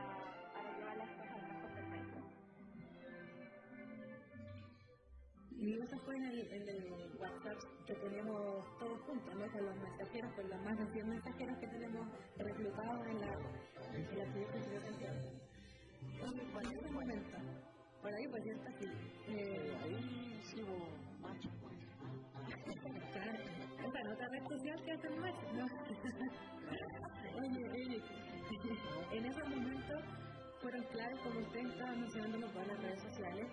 para 0.54 0.78
llevar 0.78 0.98
las 0.98 1.10
cosas 1.18 1.34
al 1.34 1.62
campo 1.62 1.68
Maipo. 1.90 2.20
Y 5.52 5.74
eso 5.82 5.98
fue 6.06 6.16
en 6.16 6.24
el, 6.26 6.40
en 6.54 6.70
el 6.70 7.18
WhatsApp 7.18 7.60
que 7.86 7.96
tenemos 7.96 8.78
todos 8.80 9.02
juntos, 9.02 9.36
¿no? 9.36 9.52
Con 9.52 9.66
los 9.66 9.76
mensajeros, 9.78 10.34
con 10.34 10.50
los 10.50 10.62
más 10.64 10.78
de 10.78 10.86
100 10.94 11.10
mensajeros 11.10 11.58
que 11.60 11.68
tenemos 11.68 12.08
reclutados 12.38 13.08
en 13.08 13.20
la, 13.22 13.34
en 13.94 14.18
la 14.18 14.26
de 14.26 14.80
Santiago. 14.82 15.38
Entonces, 16.02 16.46
por 16.52 16.64
ese 16.64 16.92
momento, 16.92 17.38
por 18.02 18.14
ahí 18.14 18.28
pues 18.28 18.44
ya 18.46 18.52
está 18.54 18.70
así. 18.70 18.86
Eh, 19.28 19.78
Ahí 19.84 20.40
hicimos 20.40 20.82
machos, 21.20 21.52
pues. 21.62 21.76
claro, 23.14 23.38
esa 23.78 24.04
no 24.04 24.14
otra 24.14 24.28
red 24.30 24.44
social 24.48 24.84
que 24.86 24.92
hacen 24.92 25.20
más, 25.20 25.34
¿no? 25.54 25.66
oye, 27.40 27.70
oye, 27.70 28.04
en 28.51 29.25
esos 29.25 29.50
momentos 29.50 30.01
fueron 30.62 30.84
claros, 30.92 31.20
como 31.22 31.39
ustedes 31.39 31.66
estaban 31.72 32.00
mencionando 32.01 32.48
por 32.54 32.68
las 32.68 32.82
redes 32.82 33.01
sociales 33.04 33.48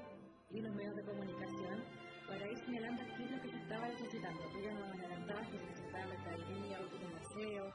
y 0.50 0.60
los 0.60 0.74
medios 0.74 0.94
de 0.96 1.02
comunicación, 1.04 1.84
para 2.28 2.48
ir 2.50 2.58
señalando 2.64 3.02
qué 3.16 3.24
es 3.24 3.30
lo 3.30 3.42
que 3.42 3.50
se 3.50 3.56
estaba 3.56 3.88
necesitando. 3.88 4.40
Ya 4.62 4.72
nos 4.72 4.88
adelantabas 4.94 5.48
que 5.48 5.58
se 5.58 5.64
necesitaba 5.66 6.06
mercadería, 6.06 6.80
útiles 6.80 7.10
de 7.10 7.16
aseo, 7.16 7.72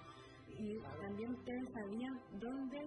y 0.47 0.79
también 1.01 1.31
ustedes 1.33 1.73
sabían 1.73 2.19
dónde 2.39 2.79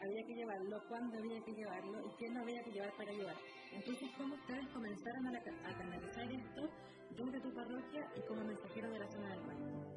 había 0.00 0.22
que 0.26 0.34
llevarlo, 0.34 0.76
cuándo 0.88 1.18
había 1.18 1.40
que 1.44 1.52
llevarlo 1.52 1.98
y 2.06 2.16
qué 2.18 2.30
no 2.30 2.40
había 2.42 2.62
que 2.62 2.70
llevar 2.72 2.92
para 2.96 3.10
ayudar. 3.10 3.36
Entonces, 3.72 4.08
¿cómo 4.16 4.34
ustedes 4.34 4.68
comenzaron 4.68 5.26
a, 5.26 5.32
la- 5.32 5.68
a 5.70 5.78
canalizar 5.78 6.30
esto 6.32 6.62
desde 7.10 7.40
tu 7.40 7.54
parroquia 7.54 8.02
y 8.16 8.20
como 8.26 8.44
mensajero 8.44 8.90
de 8.90 8.98
la 8.98 9.08
zona 9.10 9.28
del 9.30 9.42
mar? 9.46 9.93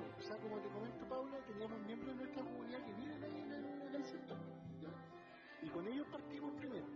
Claro, 0.00 0.16
o 0.16 0.22
sea, 0.22 0.36
como 0.38 0.58
te 0.60 0.68
comento, 0.70 1.08
Paula, 1.08 1.36
teníamos 1.46 1.80
miembros 1.82 2.16
de 2.16 2.24
nuestra 2.24 2.42
comunidad 2.42 2.84
que 2.84 2.92
viven 2.94 3.22
ahí 3.22 3.40
en 3.42 3.52
el, 3.52 3.64
en 3.64 3.94
el 3.94 4.04
sector. 4.04 4.38
¿ya? 4.80 4.88
Y 5.60 5.68
con 5.68 5.86
ellos 5.86 6.06
partimos 6.10 6.54
primero, 6.56 6.86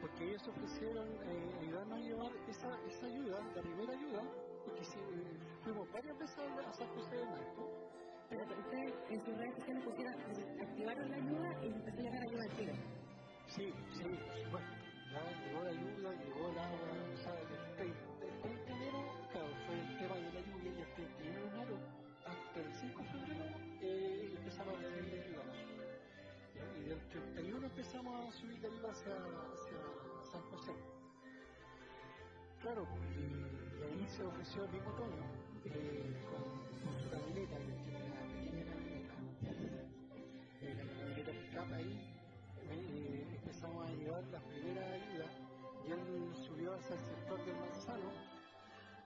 porque 0.00 0.24
ellos 0.24 0.48
ofrecieron 0.48 1.06
eh, 1.06 1.58
ayudarnos 1.60 1.98
a 1.98 2.00
llevar 2.00 2.32
esa, 2.48 2.80
esa 2.88 3.06
ayuda, 3.06 3.40
la 3.54 3.62
primera 3.62 3.92
ayuda, 3.92 4.22
porque 4.64 4.84
si, 4.84 4.98
eh, 4.98 5.38
fuimos 5.62 5.92
varias 5.92 6.18
veces 6.18 6.38
a, 6.38 6.68
a 6.68 6.72
San 6.72 6.88
José 6.94 7.16
de 7.16 7.26
Marco. 7.26 7.90
Pero 8.30 8.42
ustedes 8.42 8.94
en 9.10 9.20
sus 9.20 9.36
redes 9.36 9.54
sociales 9.56 9.84
pusieron, 9.84 10.14
activaron 10.62 11.10
la 11.10 11.16
ayuda 11.16 11.62
y 11.62 11.66
empezó 11.66 11.98
a 11.98 12.02
llegar 12.02 12.22
ayuda 12.22 12.42
al 12.42 12.56
tiro. 12.56 12.74
Sí, 13.48 13.74
sí, 13.92 14.02
por 14.02 14.36
supuesto. 14.44 14.74
Ya 15.12 15.44
llegó 15.44 15.62
la 15.62 15.70
ayuda, 15.70 16.12
llegó 16.24 16.48
el 16.48 16.58
agua, 16.58 16.78
o 17.12 17.16
sea, 17.18 17.34
hacia, 28.94 29.10
hacia 29.10 30.30
San 30.30 30.42
José. 30.50 30.72
Claro, 32.62 32.86
y, 33.10 33.18
y 33.18 33.82
ahí 33.82 34.06
se 34.08 34.24
ofreció 34.24 34.64
el 34.64 34.70
mismo 34.70 34.90
tono, 34.92 35.16
eh, 35.64 36.14
con, 36.30 36.42
con 36.86 37.02
su 37.02 37.10
camioneta, 37.10 37.56
que 37.58 37.64
una 37.64 38.22
pequeña 38.22 38.64
camioneta, 38.70 39.14
eh, 40.62 40.74
la 40.78 40.84
camioneta 40.86 41.32
pickup 41.32 41.72
ahí, 41.74 41.92
eh, 42.70 43.26
empezamos 43.34 43.84
a 43.84 43.90
llevar 43.90 44.22
las 44.30 44.42
primeras 44.44 44.86
ayudas 44.92 45.30
y 45.84 45.90
él 45.90 46.32
subió 46.46 46.74
hacia 46.74 46.94
el 46.94 47.02
sector 47.02 47.44
del 47.44 47.56
Manzano, 47.56 48.10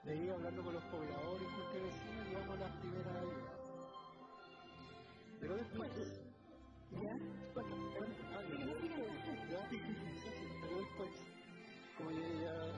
de 0.03 0.11
ahí 0.11 0.29
hablando 0.29 0.63
con 0.63 0.73
los 0.73 0.83
pobladores 0.83 1.47
con 1.49 1.65
vecinos, 1.73 2.27
llevamos 2.29 2.59
las 2.59 2.71
primeras 2.77 3.15
ayudas. 3.15 3.57
Pero 5.41 5.55
después, 5.55 5.91
¿Ya? 6.91 7.17
bueno, 7.53 8.19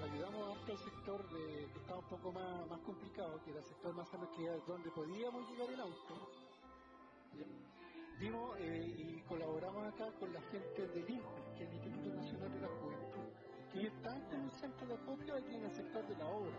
ayudamos 0.04 0.58
hasta 0.58 0.72
el 0.72 0.78
sector 0.78 1.26
que 1.30 1.64
estaba 1.80 2.00
un 2.00 2.06
poco 2.06 2.32
más, 2.32 2.68
más 2.70 2.80
complicado, 2.80 3.42
que 3.44 3.52
era 3.52 3.60
el 3.60 3.66
sector 3.66 3.94
más 3.94 4.14
amplio, 4.14 4.30
que 4.66 4.72
donde 4.72 4.92
podíamos 4.92 5.50
llegar 5.50 5.74
en 5.74 5.80
auto, 5.80 6.32
vimos 8.20 8.58
eh, 8.60 8.96
y 8.98 9.22
colaboramos 9.28 9.94
acá 9.94 10.12
con 10.20 10.32
la 10.34 10.42
gente 10.42 10.88
del 10.88 11.10
INJU, 11.10 11.56
que 11.58 11.64
es 11.64 11.70
el 11.70 11.76
Instituto 11.76 12.16
Nacional 12.16 12.52
de 12.54 12.60
la 12.62 12.68
Juventud, 12.68 13.32
que 13.72 13.88
están 13.88 14.34
en 14.34 14.42
un 14.42 14.52
centro 14.52 14.88
de 14.88 14.94
acopio 14.94 15.36
aquí 15.36 15.56
en 15.56 15.64
el 15.64 15.72
sector 15.72 16.08
de 16.08 16.16
la 16.18 16.28
obra, 16.28 16.58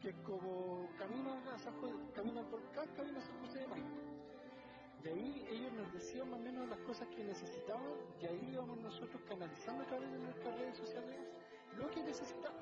que 0.00 0.08
es 0.10 0.16
como 0.16 0.88
camino 0.98 1.32
a 1.32 1.58
San 1.58 1.74
camino 2.12 2.44
camino 2.94 3.18
a 3.18 3.22
San 3.22 3.40
José 3.40 3.60
de 3.60 3.66
Maipo. 3.68 4.14
De 5.02 5.10
ahí 5.10 5.46
ellos 5.50 5.72
nos 5.74 5.92
decían 5.92 6.30
más 6.30 6.40
o 6.40 6.42
menos 6.42 6.68
las 6.68 6.78
cosas 6.80 7.06
que 7.08 7.22
necesitaban 7.22 7.92
y 8.20 8.26
ahí 8.26 8.50
íbamos 8.52 8.78
nosotros 8.78 9.20
canalizando 9.28 9.82
a 9.82 9.86
través 9.86 10.10
de 10.10 10.18
nuestras 10.18 10.58
redes 10.58 10.78
sociales 10.78 11.18
lo 11.78 11.90
que 11.90 12.02
necesitaban. 12.02 12.54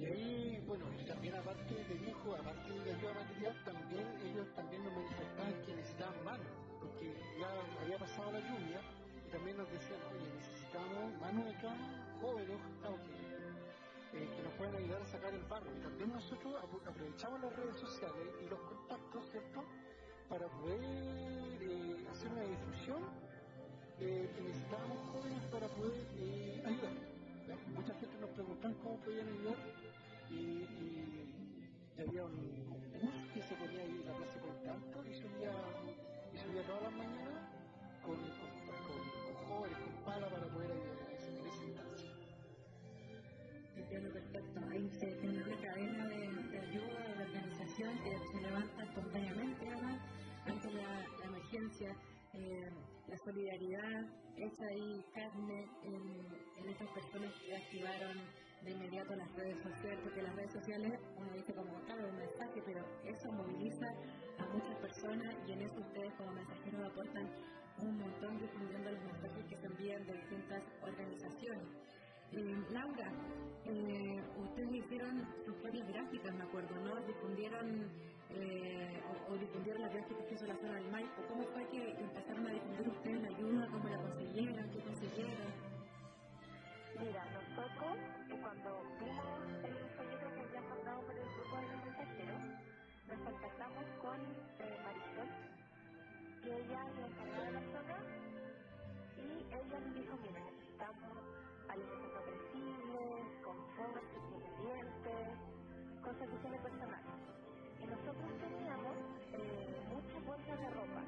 Y 0.00 0.04
ahí, 0.04 0.64
bueno, 0.66 0.84
y 1.00 1.04
también 1.04 1.34
aparte 1.36 1.74
del 1.74 2.08
hijo, 2.08 2.34
aparte 2.34 2.72
de 2.72 2.92
ayuda 2.92 3.12
material, 3.14 3.64
también 3.64 4.06
ellos 4.24 4.48
también 4.54 4.84
nos 4.84 4.92
manifestaban 4.94 5.62
que 5.64 5.74
necesitaban 5.76 6.24
manos, 6.24 6.46
porque 6.80 7.14
ya 7.38 7.48
había 7.82 7.98
pasado 7.98 8.32
la 8.32 8.40
lluvia 8.40 8.80
y 9.26 9.30
también 9.30 9.56
nos 9.56 9.70
decían, 9.70 10.00
oye, 10.10 10.28
necesitamos 10.34 11.20
manos 11.20 11.54
acá, 11.54 11.74
jóvenes, 12.20 12.58
eh, 14.14 14.28
que 14.36 14.42
nos 14.42 14.52
puedan 14.54 14.74
ayudar 14.76 15.00
a 15.02 15.06
sacar 15.06 15.32
el 15.32 15.42
barro. 15.44 15.70
Y 15.74 15.80
también 15.82 16.12
nosotros 16.12 16.54
apro- 16.62 16.86
aprovechamos 16.90 17.40
las 17.40 17.56
redes 17.56 17.76
sociales 17.76 18.28
y 18.44 18.48
los 18.48 18.60
contactos, 18.60 19.24
¿cierto? 19.30 19.64
Para 20.28 20.48
poder 20.48 20.80
eh, 20.82 22.06
hacer 22.10 22.28
una 22.32 22.42
difusión 22.42 23.02
eh, 24.02 24.28
necesitábamos 24.42 24.98
jóvenes 25.12 25.42
para 25.52 25.66
poder 25.68 25.94
eh, 26.18 26.62
ayudar. 26.66 26.94
¿Ya? 27.46 27.56
Mucha 27.74 27.94
gente 27.94 28.16
nos 28.20 28.30
preguntaban 28.30 28.74
cómo 28.82 28.96
podían 28.98 29.28
ayudar 29.28 29.58
y, 30.30 30.34
y, 30.34 30.88
y 31.96 32.00
había 32.00 32.24
un 32.24 32.36
concurso 32.68 33.08
que 33.34 33.42
se 33.42 33.54
ponía 33.54 33.80
ahí 33.82 33.96
en 34.00 34.06
la 34.06 34.14
Plaza 34.16 34.40
Constanto 34.40 35.04
y 35.06 35.14
subía, 35.14 35.54
y 36.32 36.36
subía 36.38 36.62
todas 36.66 36.82
las 36.82 36.92
mañanas 36.92 37.44
con, 38.02 38.16
con, 38.16 38.50
con, 38.66 39.00
con 39.24 39.36
jóvenes, 39.48 39.78
con 39.78 40.04
pala 40.04 40.26
para 40.30 40.46
poder 40.48 40.70
ayudar 40.72 41.08
en 41.10 41.46
esa 41.46 41.64
instancia. 41.64 42.10
Entiendo 43.76 44.08
perfecto, 44.12 44.60
ahí 44.70 44.90
se 44.98 45.06
tiene 45.20 45.42
una 45.42 45.56
cadena 45.60 46.08
de, 46.08 46.20
de 46.50 46.58
ayuda, 46.58 47.00
de 47.16 47.22
organización 47.22 47.92
que 48.02 48.12
se 48.32 48.40
levanta 48.40 48.82
espontáneamente 48.84 49.68
además 49.68 49.98
ante 50.46 50.72
la, 50.72 51.08
la 51.20 51.24
emergencia. 51.26 51.96
Eh, 52.34 52.70
carne 55.14 55.68
en, 55.82 56.68
estas 56.68 56.88
personas 56.90 57.32
que 57.44 57.56
activaron 57.56 58.16
de 58.62 58.70
inmediato 58.70 59.14
las 59.16 59.32
redes 59.34 59.56
sociales, 59.62 59.98
porque 60.02 60.22
las 60.22 60.34
redes 60.36 60.52
sociales, 60.52 60.92
uno 61.16 61.32
dice 61.32 61.52
como, 61.52 61.74
claro, 61.84 62.08
un 62.08 62.16
mensaje, 62.16 62.62
pero 62.64 62.80
eso 63.04 63.32
moviliza 63.32 63.86
a 64.38 64.46
muchas 64.54 64.76
personas 64.78 65.34
y 65.46 65.52
en 65.52 65.62
eso 65.62 65.80
ustedes 65.80 66.12
como 66.14 66.32
mensajeros 66.32 66.86
aportan 66.86 67.28
un 67.78 67.98
montón 67.98 68.38
difundiendo 68.38 68.90
los 68.92 69.04
mensajes 69.04 69.44
que 69.46 69.56
se 69.56 69.66
envían 69.66 70.06
de 70.06 70.12
distintas 70.12 70.62
organizaciones. 70.82 71.68
Eh, 72.32 72.56
Laura, 72.70 73.12
eh, 73.66 74.22
ustedes 74.38 74.72
hicieron 74.72 75.26
sus 75.44 75.54
propias 75.56 75.86
gráficas, 75.88 76.34
me 76.34 76.44
acuerdo, 76.44 76.74
¿no? 76.80 76.94
Difundieron 77.06 77.90
eh, 78.36 79.00
o, 79.28 79.36
difundieron 79.36 79.82
las 79.82 79.92
gráficas 79.92 80.26
que 80.26 80.34
hizo 80.34 80.46
la 80.46 80.56
zona 80.56 80.74
del 80.74 80.90
Maipo. 80.90 81.22
¿Cómo 81.28 81.44
fue 81.54 81.66
que 81.68 81.90
empezaron 81.90 82.46
a 82.46 82.50
difundir 82.50 82.88
ustedes 82.88 83.22
la 83.22 83.28
ayuda? 83.28 83.66
¿Cómo 83.70 83.88
la 83.88 83.98
consiguieron? 83.98 84.70
¿Qué 84.70 84.80
consiguieron? 84.80 85.52
Mira, 87.00 87.24
nosotros 87.32 87.96
cuando 88.42 88.82
vimos 89.00 89.26
el 89.64 89.76
folleto 89.96 90.34
que 90.34 90.40
habían 90.40 90.68
mandado 90.68 91.00
por 91.02 91.14
el 91.14 91.28
grupo 91.34 91.56
de 91.56 91.62
los 91.62 91.84
mensajeros, 91.84 92.42
nos 93.08 93.18
contactamos 93.22 93.84
con 94.02 94.18
Marisol, 94.82 95.30
que 96.42 96.50
ella 96.52 96.80
es 96.88 96.94
la 96.98 97.06
encargada 97.06 97.44
de 97.46 97.52
la 97.52 97.64
zona, 97.72 97.96
y 99.16 99.28
ella 99.54 99.80
nos 99.80 99.94
dijo, 99.94 100.16
mira, 100.20 100.40
necesitamos 100.42 101.16
alimentos 101.68 102.12
no 102.12 102.22
flexibles, 102.22 103.24
confort, 103.42 104.04
ingredientes, 104.32 105.38
cosas 106.02 106.28
que 106.28 106.42
son 106.42 106.62
personales. 106.62 106.91
Nosotros 107.92 108.32
teníamos 108.40 108.96
eh, 109.36 109.68
muchas 109.92 110.24
bolsas 110.24 110.56
de 110.64 110.70
ropa 110.72 111.02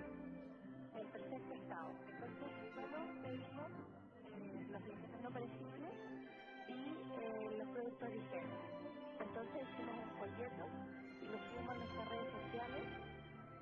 en 1.00 1.06
perfecto 1.16 1.54
estado. 1.56 1.88
Entonces 2.12 2.48
solo 2.76 2.98
pedimos 3.24 3.70
eh, 4.36 4.68
los 4.68 4.82
alimentos 4.84 5.20
no 5.24 5.30
perecibles 5.32 5.94
y 6.68 6.76
eh, 6.92 7.56
los 7.56 7.68
productos 7.72 8.08
higiene. 8.12 8.56
Entonces 9.16 9.64
hicimos 9.64 9.96
un 9.96 10.12
folleto 10.12 10.64
y 11.08 11.26
lo 11.32 11.38
subimos 11.40 11.72
a 11.72 11.78
nuestras 11.80 12.04
redes 12.04 12.30
sociales 12.36 12.84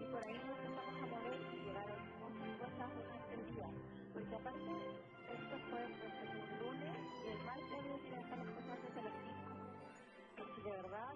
y 0.02 0.04
por 0.10 0.18
ahí 0.18 0.38
nos 0.42 0.58
empezamos 0.66 0.98
a 0.98 1.06
mover 1.06 1.38
y 1.46 1.56
llegar 1.62 1.88
a 1.94 2.26
muchas 2.26 2.70
cosas 2.74 2.90
durante 2.90 3.34
el 3.38 3.44
día. 3.54 3.68
Porque 4.18 4.34
aparte, 4.34 4.72
esto 5.30 5.56
fue 5.70 5.80
el 5.86 5.94
lunes 6.58 6.96
y 7.22 7.28
el 7.30 7.40
martes 7.46 7.82
ya 8.02 8.18
estamos 8.18 8.46
cosas 8.50 8.76
desde 8.82 9.00
las 9.06 9.14
5. 9.14 10.42
Porque 10.42 10.58
de 10.58 10.70
verdad 10.74 11.14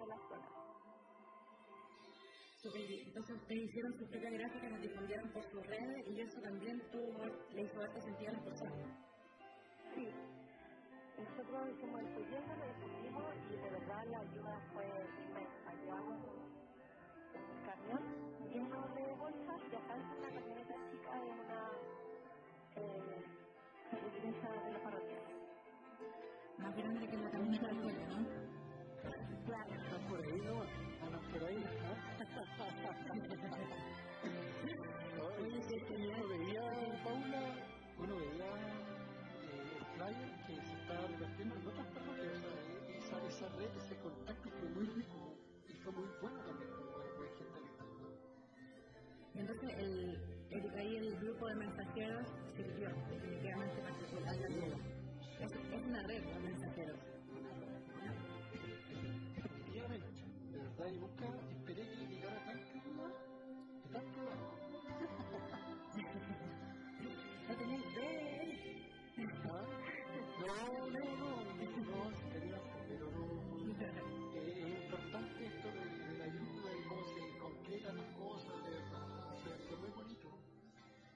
a 0.00 0.06
la 0.06 0.16
zona. 0.28 0.62
Entonces 2.64 3.36
ustedes 3.36 3.62
hicieron 3.64 3.92
sus 3.98 4.08
propias 4.08 4.32
gráficas, 4.32 4.70
las 4.70 4.80
difundieron 4.80 5.28
por 5.32 5.42
sus 5.50 5.66
redes 5.66 6.06
y 6.08 6.20
eso 6.20 6.40
también 6.40 6.80
tuvo, 6.92 7.26
le 7.52 7.62
hizo 7.62 7.80
darte 7.80 8.00
sentido 8.00 8.30
a 8.30 8.32
las 8.34 8.42
personas. 8.44 8.88
Sí, 9.94 10.08
nosotros 11.18 11.68
hicimos 11.74 12.00
el 12.00 12.08
folleto, 12.14 12.54
lo 12.56 12.66
difundimos 12.66 13.34
y 13.50 13.56
de 13.56 13.70
verdad 13.70 14.04
la 14.06 14.18
ayuda 14.20 14.60
fue 14.72 14.84
inmensa. 15.26 15.74
Llevamos 15.82 16.18
un 17.34 17.66
camión 17.66 18.02
lleno 18.48 18.88
de 18.94 19.14
bolsas 19.16 19.60
y 19.70 19.76
acá 19.76 19.96
es 19.96 20.18
una 20.18 20.28
camioneta 20.32 20.74
chica 20.90 21.20
de 21.20 21.30
una 21.30 21.70
eh, 22.76 23.22
de 24.22 24.72
la 24.72 24.82
parroquia. 24.82 25.18
Más 26.58 26.76
grande 26.76 27.08
que 27.08 27.16
la 27.16 27.30
camioneta 27.30 27.66
del 27.66 27.80
pueblo, 27.80 28.06
¿no? 28.06 28.41
Claro. 29.46 29.74
Están 29.74 30.02
por 30.08 30.20
ahí, 30.20 30.40
¿no? 30.40 30.62
Andan 31.04 31.22
por 31.32 31.44
ahí, 31.44 31.58
¿no? 31.58 32.22
Oye, 35.42 35.60
sí, 35.62 35.74
que 35.80 35.94
uno 35.94 36.28
veía, 36.28 36.62
Paula, 37.02 37.42
uno 37.98 38.16
veía 38.16 38.54
eh, 39.42 39.78
el 39.78 39.84
flyer 39.96 40.30
que 40.46 40.54
se 40.54 40.72
estaba 40.80 41.04
repartiendo 41.08 41.54
en 41.56 41.66
otras 41.66 41.86
parroquias, 41.88 42.38
sea, 42.38 42.54
esa, 42.98 43.16
esa 43.26 43.48
red, 43.56 43.70
ese 43.76 43.96
contacto 43.96 44.48
fue 44.50 44.68
muy 44.70 44.86
rico 44.86 45.34
y 45.68 45.72
fue 45.74 45.92
muy 45.92 46.06
bueno 46.20 46.38
también 46.44 46.70
con 46.70 46.86
la 46.88 46.94
gente 47.38 47.60
Entonces, 49.34 49.70
el, 49.78 50.16
el, 50.50 50.70
ahí 50.78 50.96
el 50.96 51.16
grupo 51.18 51.46
de 51.48 51.54
mensajeros 51.56 52.28
sirvió 52.56 52.88
definitivamente 53.10 53.82
para 53.82 53.96
que. 53.96 54.04
Es, 55.42 55.52
es 55.52 55.82
una 55.84 56.02
red 56.04 56.22
de 56.22 56.38
mensajeros. 56.40 57.11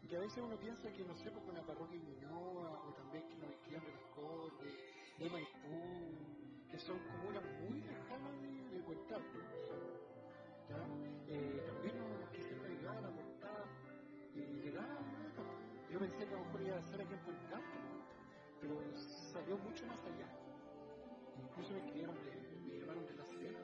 Que 0.09 0.17
a 0.17 0.21
veces 0.21 0.39
uno 0.39 0.57
piensa 0.57 0.91
que, 0.93 1.05
no 1.05 1.15
sé, 1.17 1.31
porque 1.31 1.51
una 1.51 1.67
parroquia 1.67 1.99
de 1.99 2.27
o 2.33 2.95
también 2.97 3.29
que 3.29 3.37
nos 3.37 3.51
escriban 3.51 3.85
de 3.85 3.91
los 3.93 4.01
de, 5.19 5.31
Maipú, 5.31 6.71
que 6.71 6.79
son 6.79 6.99
comunas 7.01 7.43
muy 7.61 7.81
lejanas 7.81 8.41
de, 8.41 8.81
de. 8.81 9.27
Eh, 11.29 11.63
también 11.67 11.99
nos 12.21 12.31
quisieron 12.31 12.65
ayudar 12.65 13.05
a 13.05 13.09
aportar 13.09 13.65
y 14.35 14.41
llegar 14.63 14.85
a 14.85 15.93
Yo 15.93 15.99
pensé 15.99 16.19
que 16.19 16.35
a 16.35 16.39
lo 16.39 16.45
mejor 16.45 16.63
iba 16.63 16.77
a 16.77 16.83
ser 16.83 17.01
aquí 17.01 17.13
en 17.13 17.21
Huancayo, 17.27 17.61
pero 18.61 18.81
salió 19.37 19.59
mucho 19.59 19.87
más 19.87 20.01
allá. 20.01 20.29
Incluso 21.37 21.73
me 21.73 21.79
escribieron 21.81 22.17
de, 22.25 22.33
me 22.65 22.81
llamaron 22.81 23.05
de 23.07 23.15
la 23.17 23.25
Sierra. 23.27 23.61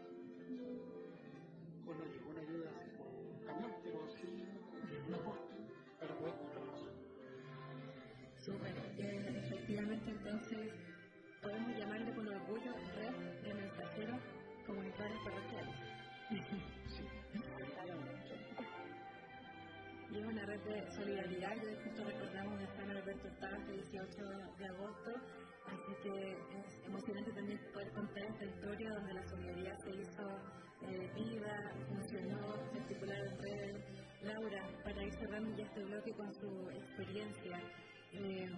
Bueno, 1.85 2.05
llegó 2.13 2.31
una 2.31 2.41
ayuda 2.41 2.71
así 2.77 2.91
por 2.93 3.09
un 3.09 3.41
camión, 3.47 3.73
pero 3.83 3.99
sí 4.13 4.45
un 5.09 5.15
aporte 5.15 5.55
para 5.99 6.15
poder. 6.17 6.35
Súper. 8.37 8.75
Eh, 8.99 9.43
efectivamente, 9.47 10.11
entonces, 10.11 10.73
podemos 11.41 11.79
llamarle 11.79 12.13
con 12.13 12.29
orgullo 12.29 12.73
red 12.97 13.15
de 13.43 13.55
mensajeros 13.55 14.21
comunitarios 14.67 15.21
parroquiales. 15.25 15.77
Sí, 16.29 17.05
Y 20.11 20.19
es 20.19 20.27
una 20.27 20.45
red 20.45 20.61
de 20.61 20.91
solidaridad. 20.93 21.55
Yo 21.57 21.71
justo 21.85 22.05
recordamos 22.05 22.61
a 22.61 22.77
San 22.77 22.91
Alberto 22.91 23.29
el 23.29 23.91
18 23.91 24.29
de 24.59 24.67
agosto, 24.67 25.13
así 25.67 25.93
que 26.03 26.33
es 26.33 26.87
emocionante 26.87 27.33
también 27.33 27.61
poder 27.73 27.93
contar 27.93 28.25
esta 28.25 28.45
historia 28.45 28.91
donde 28.91 29.15
la 29.15 29.29
solidaridad 29.29 29.79
se 29.79 29.91
hizo 29.91 30.25
eh, 30.89 31.11
viva, 31.15 31.73
funcionó, 31.89 32.57
se 32.73 32.79
articularon 32.81 33.29
en 33.29 33.39
redes. 33.39 33.85
Laura, 34.23 34.67
para 34.85 35.05
ir 35.05 35.15
cerrando 35.15 35.57
ya 35.57 35.65
este 35.65 35.83
bloque 35.85 36.13
con 36.13 36.33
su 36.35 36.71
experiencia, 36.71 37.61
eh, 38.13 38.51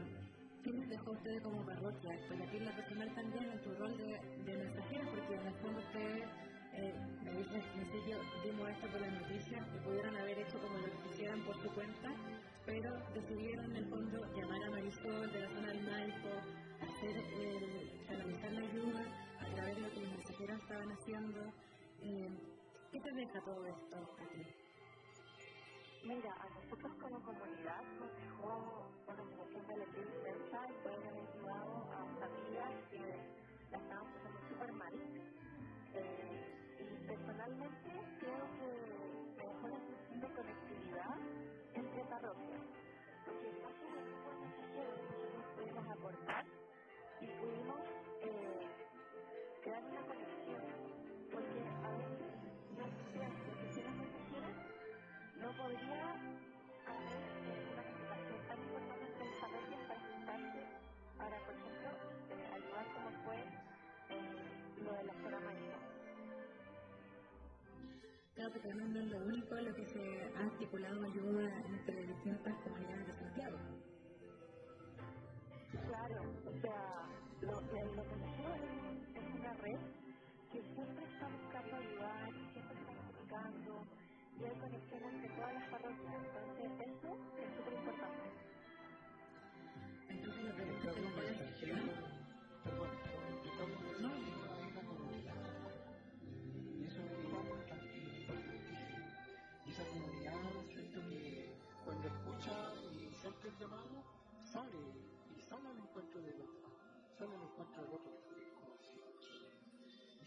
¿qué 0.63 0.71
les 0.71 0.89
dejó 0.89 1.11
a 1.11 1.13
ustedes 1.13 1.43
como 1.43 1.65
parroquia? 1.65 2.19
Para 2.29 2.51
ti, 2.51 2.59
la 2.61 2.77
personal 2.77 3.15
también 3.15 3.51
en 3.51 3.61
tu 3.63 3.75
rol 3.75 3.97
de, 3.97 4.43
de 4.45 4.57
mensajera, 4.57 5.05
porque 5.11 5.35
en 5.35 5.47
el 5.47 5.55
fondo 5.55 5.81
ustedes 5.81 6.29
eh, 6.77 6.93
me 7.23 7.31
dicen 7.39 7.63
al 7.63 7.71
principio, 7.71 8.19
dimos 8.43 8.69
esto 8.69 8.89
por 8.89 9.01
las 9.01 9.13
noticias, 9.13 9.67
que 9.71 9.79
pudieran 9.79 10.17
haber 10.17 10.39
hecho 10.39 10.59
como 10.59 10.79
lo 10.79 10.85
que 10.85 11.09
quisieran 11.09 11.41
por 11.45 11.57
su 11.63 11.69
cuenta, 11.73 12.11
pero 12.67 12.91
decidieron 13.15 13.65
en 13.71 13.77
el 13.77 13.89
fondo 13.89 14.35
llamar 14.35 14.65
a 14.65 14.71
Marisol 14.71 15.33
de 15.33 15.41
la 15.41 15.49
zona 15.49 15.69
del 15.69 15.83
Maipo, 15.83 16.31
hacer, 16.85 17.17
eh, 17.17 18.05
canalizar 18.07 18.53
la 18.53 18.61
ayuda 18.61 19.01
a 19.41 19.55
través 19.55 19.77
de 19.77 19.83
lo 19.83 19.91
que 19.91 20.01
los 20.01 20.11
mensajeros 20.11 20.61
estaban 20.61 20.93
haciendo. 20.93 21.41
Eh, 22.03 22.29
¿Qué 22.93 23.01
te 23.01 23.13
deja 23.13 23.41
todo 23.41 23.67
esto 23.67 23.97
a 23.97 24.29
ti? 24.29 24.43
Mira, 26.05 26.33
a 26.35 26.49
nosotros 26.61 26.93
como 27.01 27.23
comunidad 27.23 27.83
nos 27.99 28.13
dejó 28.21 28.93
una 29.09 29.25
situación 29.25 29.67
de 29.67 29.75
alegría 29.75 30.05
inmensa 30.05 30.59
y 30.69 30.73
poder 30.85 31.07
haber 31.09 31.29
ayudado 31.33 31.73
a 31.93 32.05
familias 32.21 32.73
que 32.91 33.01
la 33.71 33.79
estaban 33.79 34.07
pasando 34.13 34.41
súper 34.49 34.73
mal. 34.73 34.95
Eh, 35.95 36.45
y 36.79 37.07
personalmente 37.07 37.91
creo 38.21 38.45
que 38.59 38.69
me 39.37 39.45
dejó 39.49 39.69
la 39.69 39.81
sensación 39.81 40.21
de 40.21 40.29
conectividad 40.29 41.17
entre 41.73 42.05
parroquias. 42.05 42.63
Porque 43.25 43.49
al 43.49 44.34
también 68.51 68.93
no 68.93 69.01
es 69.01 69.07
lo 69.07 69.19
único 69.25 69.55
lo 69.55 69.75
que 69.75 69.87
se 69.87 70.23
ha 70.37 70.45
articulado 70.45 71.05
ayuda 71.05 71.63
entre 71.67 72.07
distintas 72.07 72.55
comunidades 72.63 73.07
de 73.07 73.13
Santiago. 73.15 73.57
Claro, 75.87 76.23
o 76.47 76.61
sea, 76.61 77.09
lo, 77.41 77.71
que 77.71 77.81
es, 77.81 78.24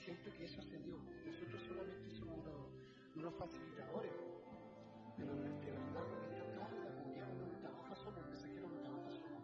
siento 0.08 0.32
que 0.38 0.46
eso 0.46 0.62
se 0.62 0.78
dio. 0.80 0.96
Nosotros 1.26 1.62
solamente 1.68 2.10
somos 2.12 2.40
unos, 3.16 3.34
facilitadores. 3.36 4.14
Pero 5.18 5.36
de 5.36 5.50
verdad, 5.52 6.08
acá 6.48 6.70
la 6.80 6.96
comunidad 6.96 7.28
no 7.34 7.60
trabaja 7.60 7.96
solo, 7.96 8.18
el 8.20 8.28
mensajero 8.28 8.70
no 8.70 8.80
trabaja 8.80 9.12
solo. 9.12 9.38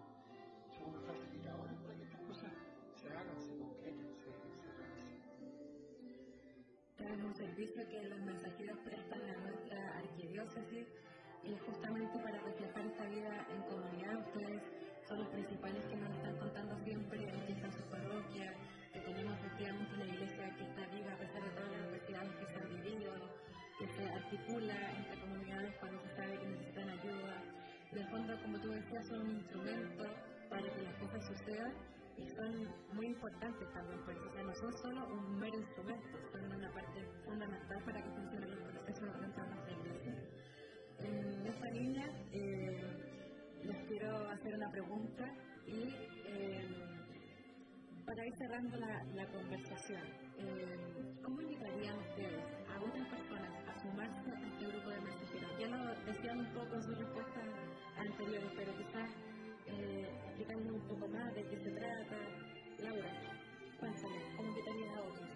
Somos 0.72 1.04
facilitadores 1.04 1.78
para 1.80 1.96
que 1.98 2.04
estas 2.04 2.22
cosas 2.22 2.52
se 2.96 3.10
hagan, 3.10 3.42
se 3.42 3.58
concreten, 3.58 4.16
se, 4.16 4.32
se 4.32 4.72
realicen. 4.72 5.20
Tenemos 6.96 7.26
un 7.26 7.36
servicio 7.36 7.90
que 7.90 8.04
los 8.08 8.20
mensajeros 8.22 8.78
prestan 8.86 9.22
a 9.22 9.36
nuestra 9.44 9.98
arquidiócesis 9.98 10.88
y 11.44 11.58
justamente 11.66 12.20
para 12.20 12.40
reflejar 12.40 12.86
esta 12.86 13.06
vida 13.06 13.48
en 13.52 13.62
comunidad. 13.64 14.18
Ustedes 14.28 14.62
son 15.08 15.20
los 15.20 15.28
principales 15.30 15.84
que 15.86 15.96
nos 15.98 16.10
están 16.16 16.38
contando 16.38 16.78
siempre 16.84 17.20
en 17.24 17.46
que 17.46 17.54
está 17.54 17.72
su 17.72 17.84
parroquia, 17.90 18.54
que 18.94 19.00
tenemos 19.00 19.38
efectivamente 19.40 19.94
una 19.94 20.06
iglesia 20.06 20.56
que 20.56 20.64
está 20.64 20.88
viva 20.88 21.14
a 21.14 21.18
pesar 21.18 21.44
de 21.44 21.50
todas 21.52 21.72
las 21.72 21.82
adversidades 21.88 22.36
que 22.36 22.46
se 22.46 22.56
han 22.56 22.70
vivido, 22.70 23.14
que 23.80 23.88
se 23.88 24.10
articula 24.10 24.76
entre 24.98 25.20
comunidades 25.20 25.76
cuando 25.80 26.02
se 26.02 26.16
sabe 26.16 26.40
que 26.40 26.48
necesitan 26.48 26.90
ayuda. 26.90 27.36
De 27.92 28.06
fondo, 28.08 28.42
como 28.42 28.60
tú 28.60 28.70
decías, 28.70 29.08
son 29.08 29.22
un 29.22 29.32
instrumento 29.32 30.04
para 30.50 30.64
que 30.64 30.82
las 30.82 30.96
cosas 30.96 31.26
sucedan 31.28 31.74
y 32.18 32.30
son 32.30 32.68
muy 32.94 33.08
importantes 33.08 33.68
también, 33.74 34.00
porque 34.06 34.22
o 34.22 34.34
sea, 34.34 34.44
no 34.44 34.56
son 34.56 34.74
solo 34.78 35.08
un 35.08 35.40
mero 35.40 35.58
instrumento, 35.58 36.18
son 36.32 36.54
una 36.54 36.72
parte 36.72 37.04
fundamental 37.26 37.84
para 37.84 38.04
que 38.04 38.10
funcione 38.10 38.46
el 38.46 38.58
proceso 38.60 39.06
dentro 39.20 39.44
de 39.44 39.50
nuestra 39.50 39.74
iglesia. 39.74 40.14
En 41.00 41.33
esta 41.64 41.80
línea, 41.80 42.06
eh, 42.34 42.78
les 43.64 43.88
quiero 43.88 44.30
hacer 44.30 44.54
una 44.56 44.70
pregunta 44.70 45.26
y 45.66 45.96
eh, 46.28 46.68
para 48.06 48.26
ir 48.26 48.34
cerrando 48.38 48.78
la, 48.78 49.26
conversación, 49.28 50.02
eh, 50.40 51.16
¿cómo 51.24 51.42
invitarían 51.42 51.98
ustedes 52.00 52.44
a 52.68 52.82
otras 52.84 53.08
personas 53.08 53.52
a 53.70 53.80
sumarse 53.80 54.30
a 54.30 54.48
este 54.48 54.66
grupo 54.68 54.90
de 54.90 55.02
mensajeros? 55.02 55.60
Ya 55.60 55.68
lo 55.68 56.12
decían 56.12 56.40
un 56.40 56.54
poco 56.54 56.76
en 56.76 56.84
sus 56.84 56.98
respuestas 56.98 57.46
anteriores, 57.98 58.52
pero 58.58 58.78
quizás 58.78 59.10
eh, 59.68 60.10
un 60.56 60.82
poco 60.90 61.08
más 61.08 61.34
de 61.34 61.44
qué 61.48 61.58
se 61.64 61.72
trata. 61.72 62.18
Laura, 62.80 63.12
cuéntame, 63.80 64.18
¿cómo 64.36 64.50
invitarías 64.50 64.98
a 64.98 65.02
otros? 65.02 65.30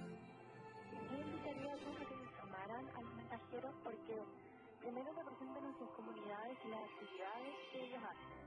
Yo 0.91 1.17
invitaría 1.23 1.71
a 1.71 1.77
todos 1.77 1.95
a 1.95 2.05
que 2.05 2.15
se 2.15 2.41
sumaran 2.41 2.89
a 2.89 3.01
los 3.01 3.15
mensajeros 3.15 3.75
porque 3.81 4.46
primero 4.87 5.11
representan 5.11 5.67
sus 5.77 5.89
comunidades 5.99 6.57
y 6.63 6.67
las 6.69 6.79
actividades 6.79 7.55
que 7.73 7.77
ellos 7.83 8.01
hacen. 8.07 8.39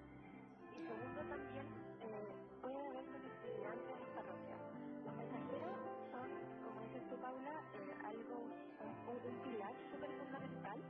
Y 0.72 0.80
segundo 0.88 1.20
también 1.28 1.66
eh, 2.00 2.32
puede 2.62 2.80
haber 2.80 3.04
conectividad 3.12 3.76
entre 3.76 4.00
las 4.00 4.08
parroquias. 4.16 4.60
Los 5.04 5.14
mensajeros 5.20 5.76
son, 6.08 6.28
como 6.64 6.80
dices 6.80 7.04
tú 7.10 7.16
Paula, 7.20 7.60
eh, 7.76 7.92
algo, 8.08 8.40
un, 8.40 9.20
un 9.20 9.36
pilar 9.44 9.74
súper 9.92 10.10
fundamental 10.16 10.80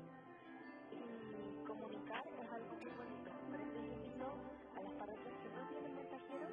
y 0.94 1.66
comunicar 1.66 2.22
es 2.30 2.52
algo 2.52 2.70
muy 2.70 2.94
bonito. 2.94 3.30
Por 3.50 3.58
eso 3.58 3.74
yo 3.74 3.90
invito 3.90 4.26
a 4.78 4.80
las 4.86 4.92
parroquias 5.02 5.34
que 5.34 5.50
no 5.50 5.66
tienen 5.66 5.94
mensajeros 5.98 6.52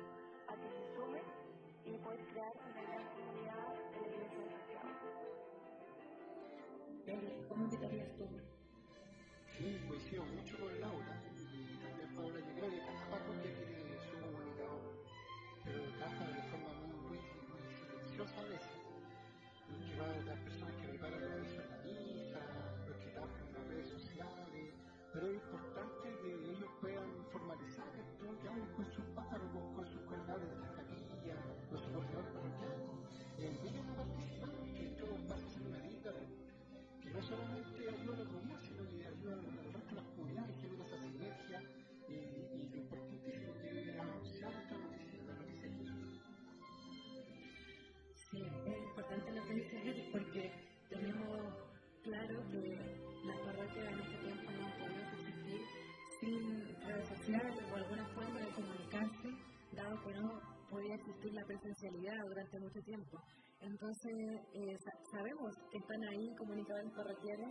a 0.49 0.53
que 0.57 0.69
se 0.73 0.95
sumen 0.97 1.25
y 1.85 1.97
poder 2.01 2.25
crear 2.33 2.53
una 2.65 2.81
gran 2.81 3.05
comunidad 3.13 3.75
en 3.93 4.01
la 4.01 4.07
iglesia 4.07 4.39
de. 7.05 7.45
¿Cómo 7.47 7.63
invitarías 7.63 8.09
tú? 8.17 8.36
Que 60.03 60.13
no 60.13 60.27
podía 60.69 60.95
existir 60.95 61.33
la 61.33 61.45
presencialidad 61.45 62.19
durante 62.27 62.59
mucho 62.59 62.79
tiempo. 62.81 63.17
Entonces, 63.59 64.13
eh, 64.53 64.77
sabemos 65.11 65.51
que 65.71 65.77
están 65.77 66.03
ahí 66.11 66.35
comunicadores 66.37 66.91
parroquiales 66.93 67.49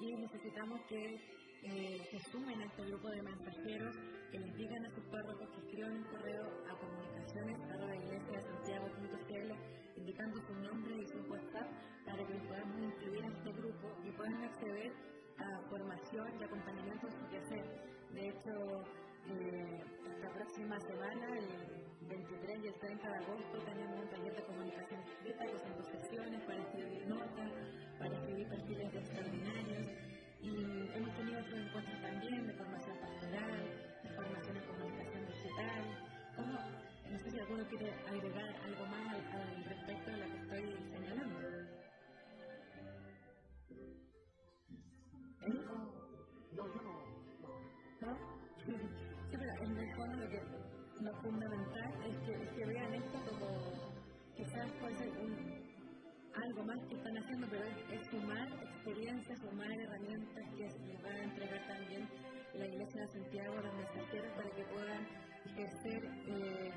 y 0.00 0.16
necesitamos 0.16 0.80
que 0.88 1.38
eh, 1.62 1.98
se 2.10 2.18
sumen 2.30 2.60
a 2.60 2.66
este 2.66 2.84
grupo 2.84 3.08
de 3.08 3.22
mensajeros 3.22 3.96
que 4.30 4.38
les 4.38 4.54
digan 4.54 4.86
a 4.86 4.94
sus 4.94 5.04
párrocos 5.06 5.48
que 5.50 5.60
escriban 5.66 5.92
un 5.96 6.04
correo 6.04 6.44
a 6.70 6.78
comunicaciones 6.78 7.58
a 7.70 7.76
la 7.78 7.96
iglesia 7.96 8.40
Santiago.cl 8.42 9.52
indicando 9.96 10.40
su 10.46 10.54
nombre 10.54 10.94
y 10.96 11.06
su 11.08 11.18
WhatsApp 11.30 11.68
para 12.06 12.24
que 12.24 12.34
los 12.34 12.46
podamos 12.46 12.80
inscribir 12.80 13.24
a 13.24 13.28
este 13.28 13.52
grupo 13.52 13.88
y 14.04 14.10
puedan 14.12 14.44
acceder 14.44 14.92
a 15.38 15.68
formación 15.68 16.40
y 16.40 16.44
acompañamiento 16.44 17.06
en 17.08 17.12
su 17.12 17.28
quehacer. 17.28 17.64
De 18.12 18.28
hecho, 18.28 18.84
eh, 19.30 19.80
esta 20.16 20.28
próxima 20.32 20.80
semana, 20.80 21.26
el 21.36 22.08
23 22.08 22.64
y 22.64 22.66
el 22.68 22.74
30 22.74 23.08
de 23.08 23.16
agosto, 23.16 23.58
tenemos 23.64 24.00
un 24.00 24.08
taller 24.08 24.34
de 24.34 24.42
comunicación 24.42 25.00
escrita 25.00 25.44
que 25.44 25.58
son 25.58 25.76
dos 25.76 25.88
para 26.46 26.60
escribir 26.62 27.06
notas, 27.06 27.50
para 27.98 28.14
escribir 28.14 28.48
perfiles 28.48 28.94
extraordinarios 28.94 29.86
y 30.40 30.50
hemos 30.96 31.16
tenido 31.16 31.40
otros 31.40 31.60
encuentros 31.60 32.00
también 32.00 32.46
de 32.46 32.52
formación 32.54 32.96
pastoral, 32.98 33.60
de 34.02 34.10
formación 34.10 34.56
en 34.56 34.64
comunicación 34.64 35.26
digital. 35.26 35.84
No 36.38 37.18
sé 37.18 37.30
si 37.30 37.38
alguno 37.40 37.64
quiere 37.68 37.92
agregar 38.08 38.48
algo 38.64 38.86
más 38.86 39.08
al, 39.12 39.20
al 39.40 39.64
respecto 39.64 40.10
de 40.10 40.16
lo 40.16 40.47
experiencias, 58.88 59.38
sumar 59.40 59.70
herramientas 59.70 60.44
que 60.56 60.64
les 60.64 61.04
va 61.04 61.10
a 61.10 61.22
entregar 61.22 61.68
también 61.68 62.08
la 62.54 62.66
Iglesia 62.66 63.02
de 63.02 63.08
Santiago 63.08 63.58
a 63.58 63.62
los 63.62 63.74
mensajeros 63.74 64.32
para 64.32 64.50
que 64.50 64.64
puedan 64.64 65.06
ejercer 65.44 66.04
eh, 66.26 66.72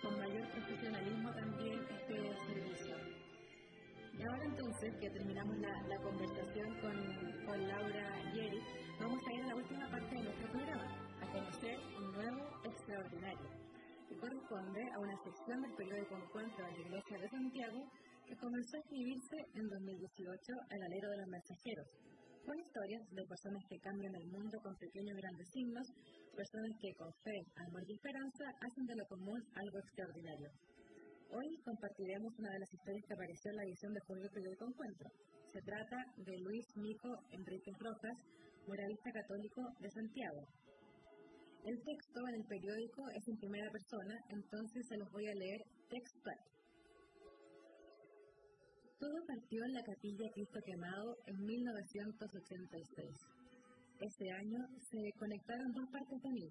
con 0.00 0.16
mayor 0.16 0.48
profesionalismo 0.52 1.30
también 1.34 1.80
este 1.90 2.14
servicio. 2.46 2.96
Y 4.14 4.22
ahora 4.22 4.44
entonces, 4.44 4.94
que 5.00 5.10
terminamos 5.10 5.58
la, 5.58 5.82
la 5.88 5.98
conversación 5.98 6.68
con, 6.80 7.46
con 7.46 7.68
Laura 7.68 8.22
y 8.32 8.38
Eric, 8.38 8.62
vamos 9.00 9.20
a 9.26 9.32
ir 9.34 9.42
a 9.42 9.46
la 9.48 9.56
última 9.56 9.90
parte 9.90 10.14
de 10.14 10.22
nuestro 10.22 10.50
programa, 10.52 10.86
a 11.20 11.32
conocer 11.32 11.78
un 11.98 12.12
nuevo 12.12 12.46
extraordinario, 12.62 13.50
que 14.08 14.16
corresponde 14.16 14.82
a 14.94 14.98
una 15.00 15.16
sección 15.24 15.62
del 15.62 15.74
periódico 15.74 16.16
Encuentro 16.16 16.64
de 16.64 16.72
la 16.72 16.78
Iglesia 16.78 17.18
de 17.18 17.28
Santiago 17.28 17.90
que 18.26 18.36
comenzó 18.36 18.76
a 18.76 18.80
escribirse 18.80 19.36
en 19.54 19.68
2018 19.70 20.52
al 20.70 20.82
alero 20.82 21.08
de 21.10 21.18
los 21.22 21.30
mensajeros, 21.30 21.86
con 22.44 22.58
historias 22.58 23.02
de 23.10 23.26
personas 23.26 23.62
que 23.70 23.78
cambian 23.78 24.14
el 24.14 24.26
mundo 24.26 24.58
con 24.62 24.74
pequeños 24.76 25.16
grandes 25.16 25.48
signos, 25.54 25.86
personas 26.34 26.74
que 26.82 26.90
con 26.98 27.10
fe, 27.22 27.38
amor 27.66 27.82
y 27.86 27.94
esperanza 27.94 28.44
hacen 28.60 28.86
de 28.86 28.96
lo 28.96 29.06
común 29.06 29.40
algo 29.54 29.78
extraordinario. 29.78 30.50
Hoy 31.30 31.48
compartiremos 31.62 32.32
una 32.38 32.50
de 32.50 32.60
las 32.60 32.72
historias 32.74 33.04
que 33.06 33.14
apareció 33.14 33.50
en 33.50 33.56
la 33.56 33.66
edición 33.66 33.92
de 33.94 34.04
julio 34.06 34.22
del 34.22 34.34
periódico 34.34 34.66
Encuentro. 34.66 35.08
Se 35.52 35.60
trata 35.62 35.98
de 36.18 36.34
Luis 36.38 36.66
Mico 36.76 37.10
Enríquez 37.30 37.74
Rojas, 37.78 38.16
moralista 38.66 39.10
católico 39.10 39.62
de 39.80 39.90
Santiago. 39.90 40.42
El 41.66 41.82
texto 41.82 42.20
en 42.28 42.34
el 42.34 42.46
periódico 42.46 43.02
es 43.10 43.26
en 43.26 43.38
primera 43.38 43.70
persona, 43.70 44.14
entonces 44.30 44.86
se 44.86 44.98
los 44.98 45.10
voy 45.10 45.26
a 45.26 45.34
leer 45.34 45.60
textual. 45.90 46.38
Todo 48.98 49.12
partió 49.26 49.62
en 49.62 49.74
la 49.74 49.82
capilla 49.82 50.32
Cristo 50.32 50.58
Quemado 50.64 51.16
en 51.26 51.36
1986. 51.44 53.04
Ese 54.00 54.30
año 54.40 54.60
se 54.88 55.12
conectaron 55.18 55.72
dos 55.72 55.84
partes 55.92 56.22
de 56.22 56.30
mí, 56.32 56.48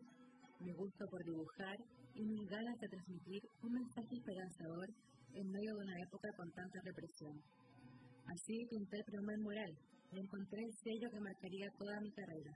mi 0.61 0.73
gusto 0.73 1.05
por 1.09 1.23
dibujar 1.25 1.77
y 2.13 2.21
mis 2.23 2.45
ganas 2.45 2.77
de 2.77 2.87
transmitir 2.87 3.41
un 3.63 3.73
mensaje 3.73 4.13
esperanzador 4.13 4.87
en 5.33 5.49
medio 5.49 5.73
de 5.73 5.83
una 5.89 5.97
época 6.05 6.29
con 6.37 6.51
tanta 6.53 6.79
represión. 6.85 7.33
Así 8.29 8.65
pinté 8.69 8.97
el 8.97 9.09
primer 9.09 9.39
mural 9.39 9.73
y 10.13 10.19
encontré 10.21 10.61
el 10.61 10.73
sello 10.85 11.09
que 11.09 11.25
marcaría 11.25 11.67
toda 11.79 11.99
mi 11.99 12.11
carrera, 12.13 12.53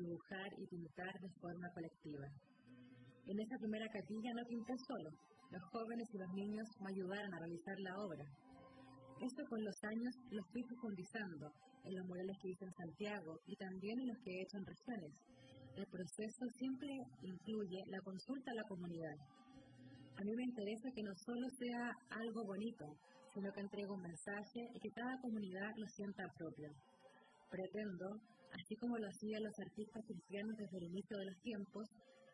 dibujar 0.00 0.48
y 0.56 0.64
pintar 0.66 1.12
de 1.20 1.28
forma 1.44 1.68
colectiva. 1.76 2.26
En 3.28 3.36
esa 3.36 3.56
primera 3.60 3.88
capilla 3.92 4.32
no 4.32 4.44
pinté 4.48 4.74
solo, 4.88 5.10
los 5.52 5.62
jóvenes 5.72 6.08
y 6.08 6.18
los 6.18 6.32
niños 6.32 6.68
me 6.80 6.88
ayudaron 6.88 7.34
a 7.34 7.38
realizar 7.38 7.76
la 7.80 7.94
obra, 8.00 8.24
esto 9.20 9.44
con 9.48 9.62
los 9.62 9.76
años 9.84 10.14
lo 10.30 10.42
fui 10.44 10.62
profundizando 10.64 11.52
en 11.84 11.94
los 11.94 12.06
murales 12.06 12.36
que 12.40 12.48
hice 12.48 12.64
en 12.64 12.72
Santiago 12.72 13.40
y 13.46 13.56
también 13.56 14.00
en 14.00 14.08
los 14.08 14.18
que 14.24 14.32
he 14.32 14.42
hecho 14.42 14.56
en 14.56 14.66
regiones. 14.66 15.12
El 15.76 15.86
proceso 15.86 16.44
siempre 16.56 16.88
incluye 17.22 17.84
la 17.88 18.00
consulta 18.00 18.50
a 18.50 18.54
la 18.54 18.68
comunidad. 18.68 19.16
A 20.16 20.24
mí 20.24 20.32
me 20.36 20.44
interesa 20.44 20.88
que 20.94 21.02
no 21.02 21.14
solo 21.14 21.46
sea 21.58 21.92
algo 22.10 22.44
bonito, 22.44 22.84
sino 23.32 23.52
que 23.52 23.60
entregue 23.60 23.92
un 23.92 24.02
mensaje 24.02 24.60
y 24.74 24.78
que 24.80 24.90
cada 24.90 25.16
comunidad 25.20 25.70
lo 25.76 25.86
sienta 25.86 26.24
propio. 26.36 26.68
Pretendo, 27.50 28.08
así 28.52 28.74
como 28.76 28.96
lo 28.98 29.06
hacían 29.08 29.44
los 29.44 29.58
artistas 29.60 30.04
cristianos 30.06 30.56
desde 30.56 30.78
el 30.78 30.90
inicio 30.92 31.16
de 31.18 31.26
los 31.26 31.38
tiempos, 31.40 31.84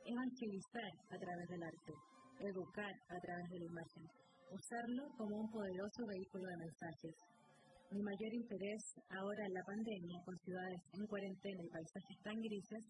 evangelizar 0.07 0.93
a 1.11 1.19
través 1.19 1.49
del 1.51 1.63
arte, 1.63 1.93
educar 2.41 2.95
a 3.11 3.19
través 3.21 3.51
de 3.51 3.59
la 3.59 3.67
imagen 3.67 4.26
usarlo 4.51 5.09
como 5.17 5.41
un 5.41 5.51
poderoso 5.51 6.07
vehículo 6.07 6.47
de 6.47 6.57
mensajes. 6.57 7.15
Mi 7.91 8.03
mayor 8.03 8.35
interés 8.35 8.83
ahora 9.11 9.47
en 9.47 9.55
la 9.55 9.63
pandemia, 9.63 10.21
con 10.25 10.37
ciudades 10.39 10.83
en 10.93 11.07
cuarentena 11.07 11.63
y 11.63 11.69
paisajes 11.69 12.19
tan 12.23 12.41
grises, 12.41 12.85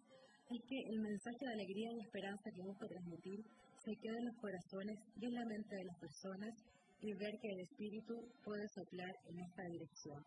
es 0.49 0.63
que 0.69 0.79
el 0.89 1.01
mensaje 1.01 1.43
de 1.43 1.53
alegría 1.53 1.93
y 1.93 2.01
esperanza 2.01 2.51
que 2.55 2.63
busco 2.63 2.87
transmitir 2.87 3.45
se 3.85 3.95
quede 4.01 4.17
en 4.19 4.27
los 4.27 4.37
corazones 4.41 4.99
y 5.21 5.27
en 5.27 5.35
la 5.35 5.45
mente 5.45 5.77
de 5.77 5.85
las 5.85 5.99
personas 5.99 6.55
y 7.01 7.13
ver 7.15 7.39
que 7.41 7.49
el 7.49 7.61
espíritu 7.61 8.15
puede 8.43 8.67
soplar 8.75 9.15
en 9.29 9.39
esta 9.41 9.63
dirección. 9.65 10.25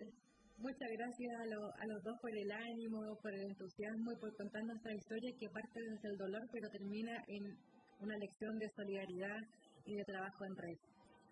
muchas 0.63 0.91
gracias 0.95 1.35
a, 1.35 1.51
lo, 1.51 1.67
a, 1.67 1.83
los 1.91 1.99
dos 2.07 2.15
por 2.23 2.31
el 2.31 2.47
ánimo, 2.53 3.19
por 3.27 3.35
el 3.35 3.43
entusiasmo 3.43 4.13
y 4.13 4.17
por 4.23 4.31
contar 4.37 4.63
nuestra 4.71 4.95
historia 4.95 5.35
que 5.35 5.51
parte 5.51 5.83
desde 5.83 6.15
el 6.15 6.17
dolor 6.17 6.47
pero 6.53 6.71
termina 6.71 7.25
en 7.27 7.59
una 8.07 8.15
lección 8.23 8.55
de 8.55 8.71
solidaridad 8.71 9.43
y 9.85 9.97
de 9.99 10.05
trabajo 10.05 10.45
en 10.47 10.55
red. 10.55 10.79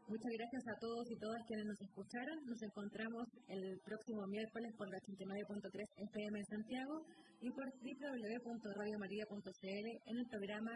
Muchas 0.09 0.33
gracias 0.33 0.64
a 0.66 0.75
todos 0.81 1.05
y 1.11 1.16
todas 1.21 1.44
quienes 1.44 1.66
nos 1.66 1.79
escucharon. 1.83 2.42
Nos 2.47 2.62
encontramos 2.62 3.29
el 3.47 3.79
próximo 3.85 4.27
miércoles 4.27 4.73
por 4.79 4.88
la 4.88 4.97
89.3 5.05 5.85
FM 6.16 6.38
en 6.38 6.47
Santiago 6.47 7.05
y 7.42 7.51
por 7.53 7.68
www.radiomaria.cl 7.68 9.87
en 10.09 10.16
el 10.16 10.27
programa 10.33 10.73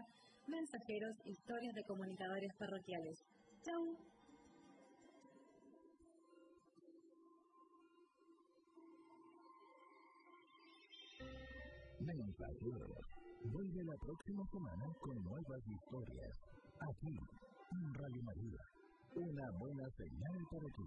Mensajeros, 0.46 1.16
Historias 1.24 1.74
de 1.74 1.82
Comunicadores 1.84 2.52
Parroquiales. 2.58 3.24
¡Chao! 3.64 3.96
Vuelve 13.44 13.84
la 13.84 13.96
próxima 13.96 14.44
semana 14.52 14.92
con 15.00 15.24
nuevas 15.24 15.66
historias. 15.66 16.38
Aquí, 16.84 17.16
en 17.16 17.94
Radio 17.94 18.22
María 18.24 18.60
una 19.16 19.50
buena 19.58 19.88
señal 19.96 20.46
para 20.50 20.68
ti. 20.74 20.82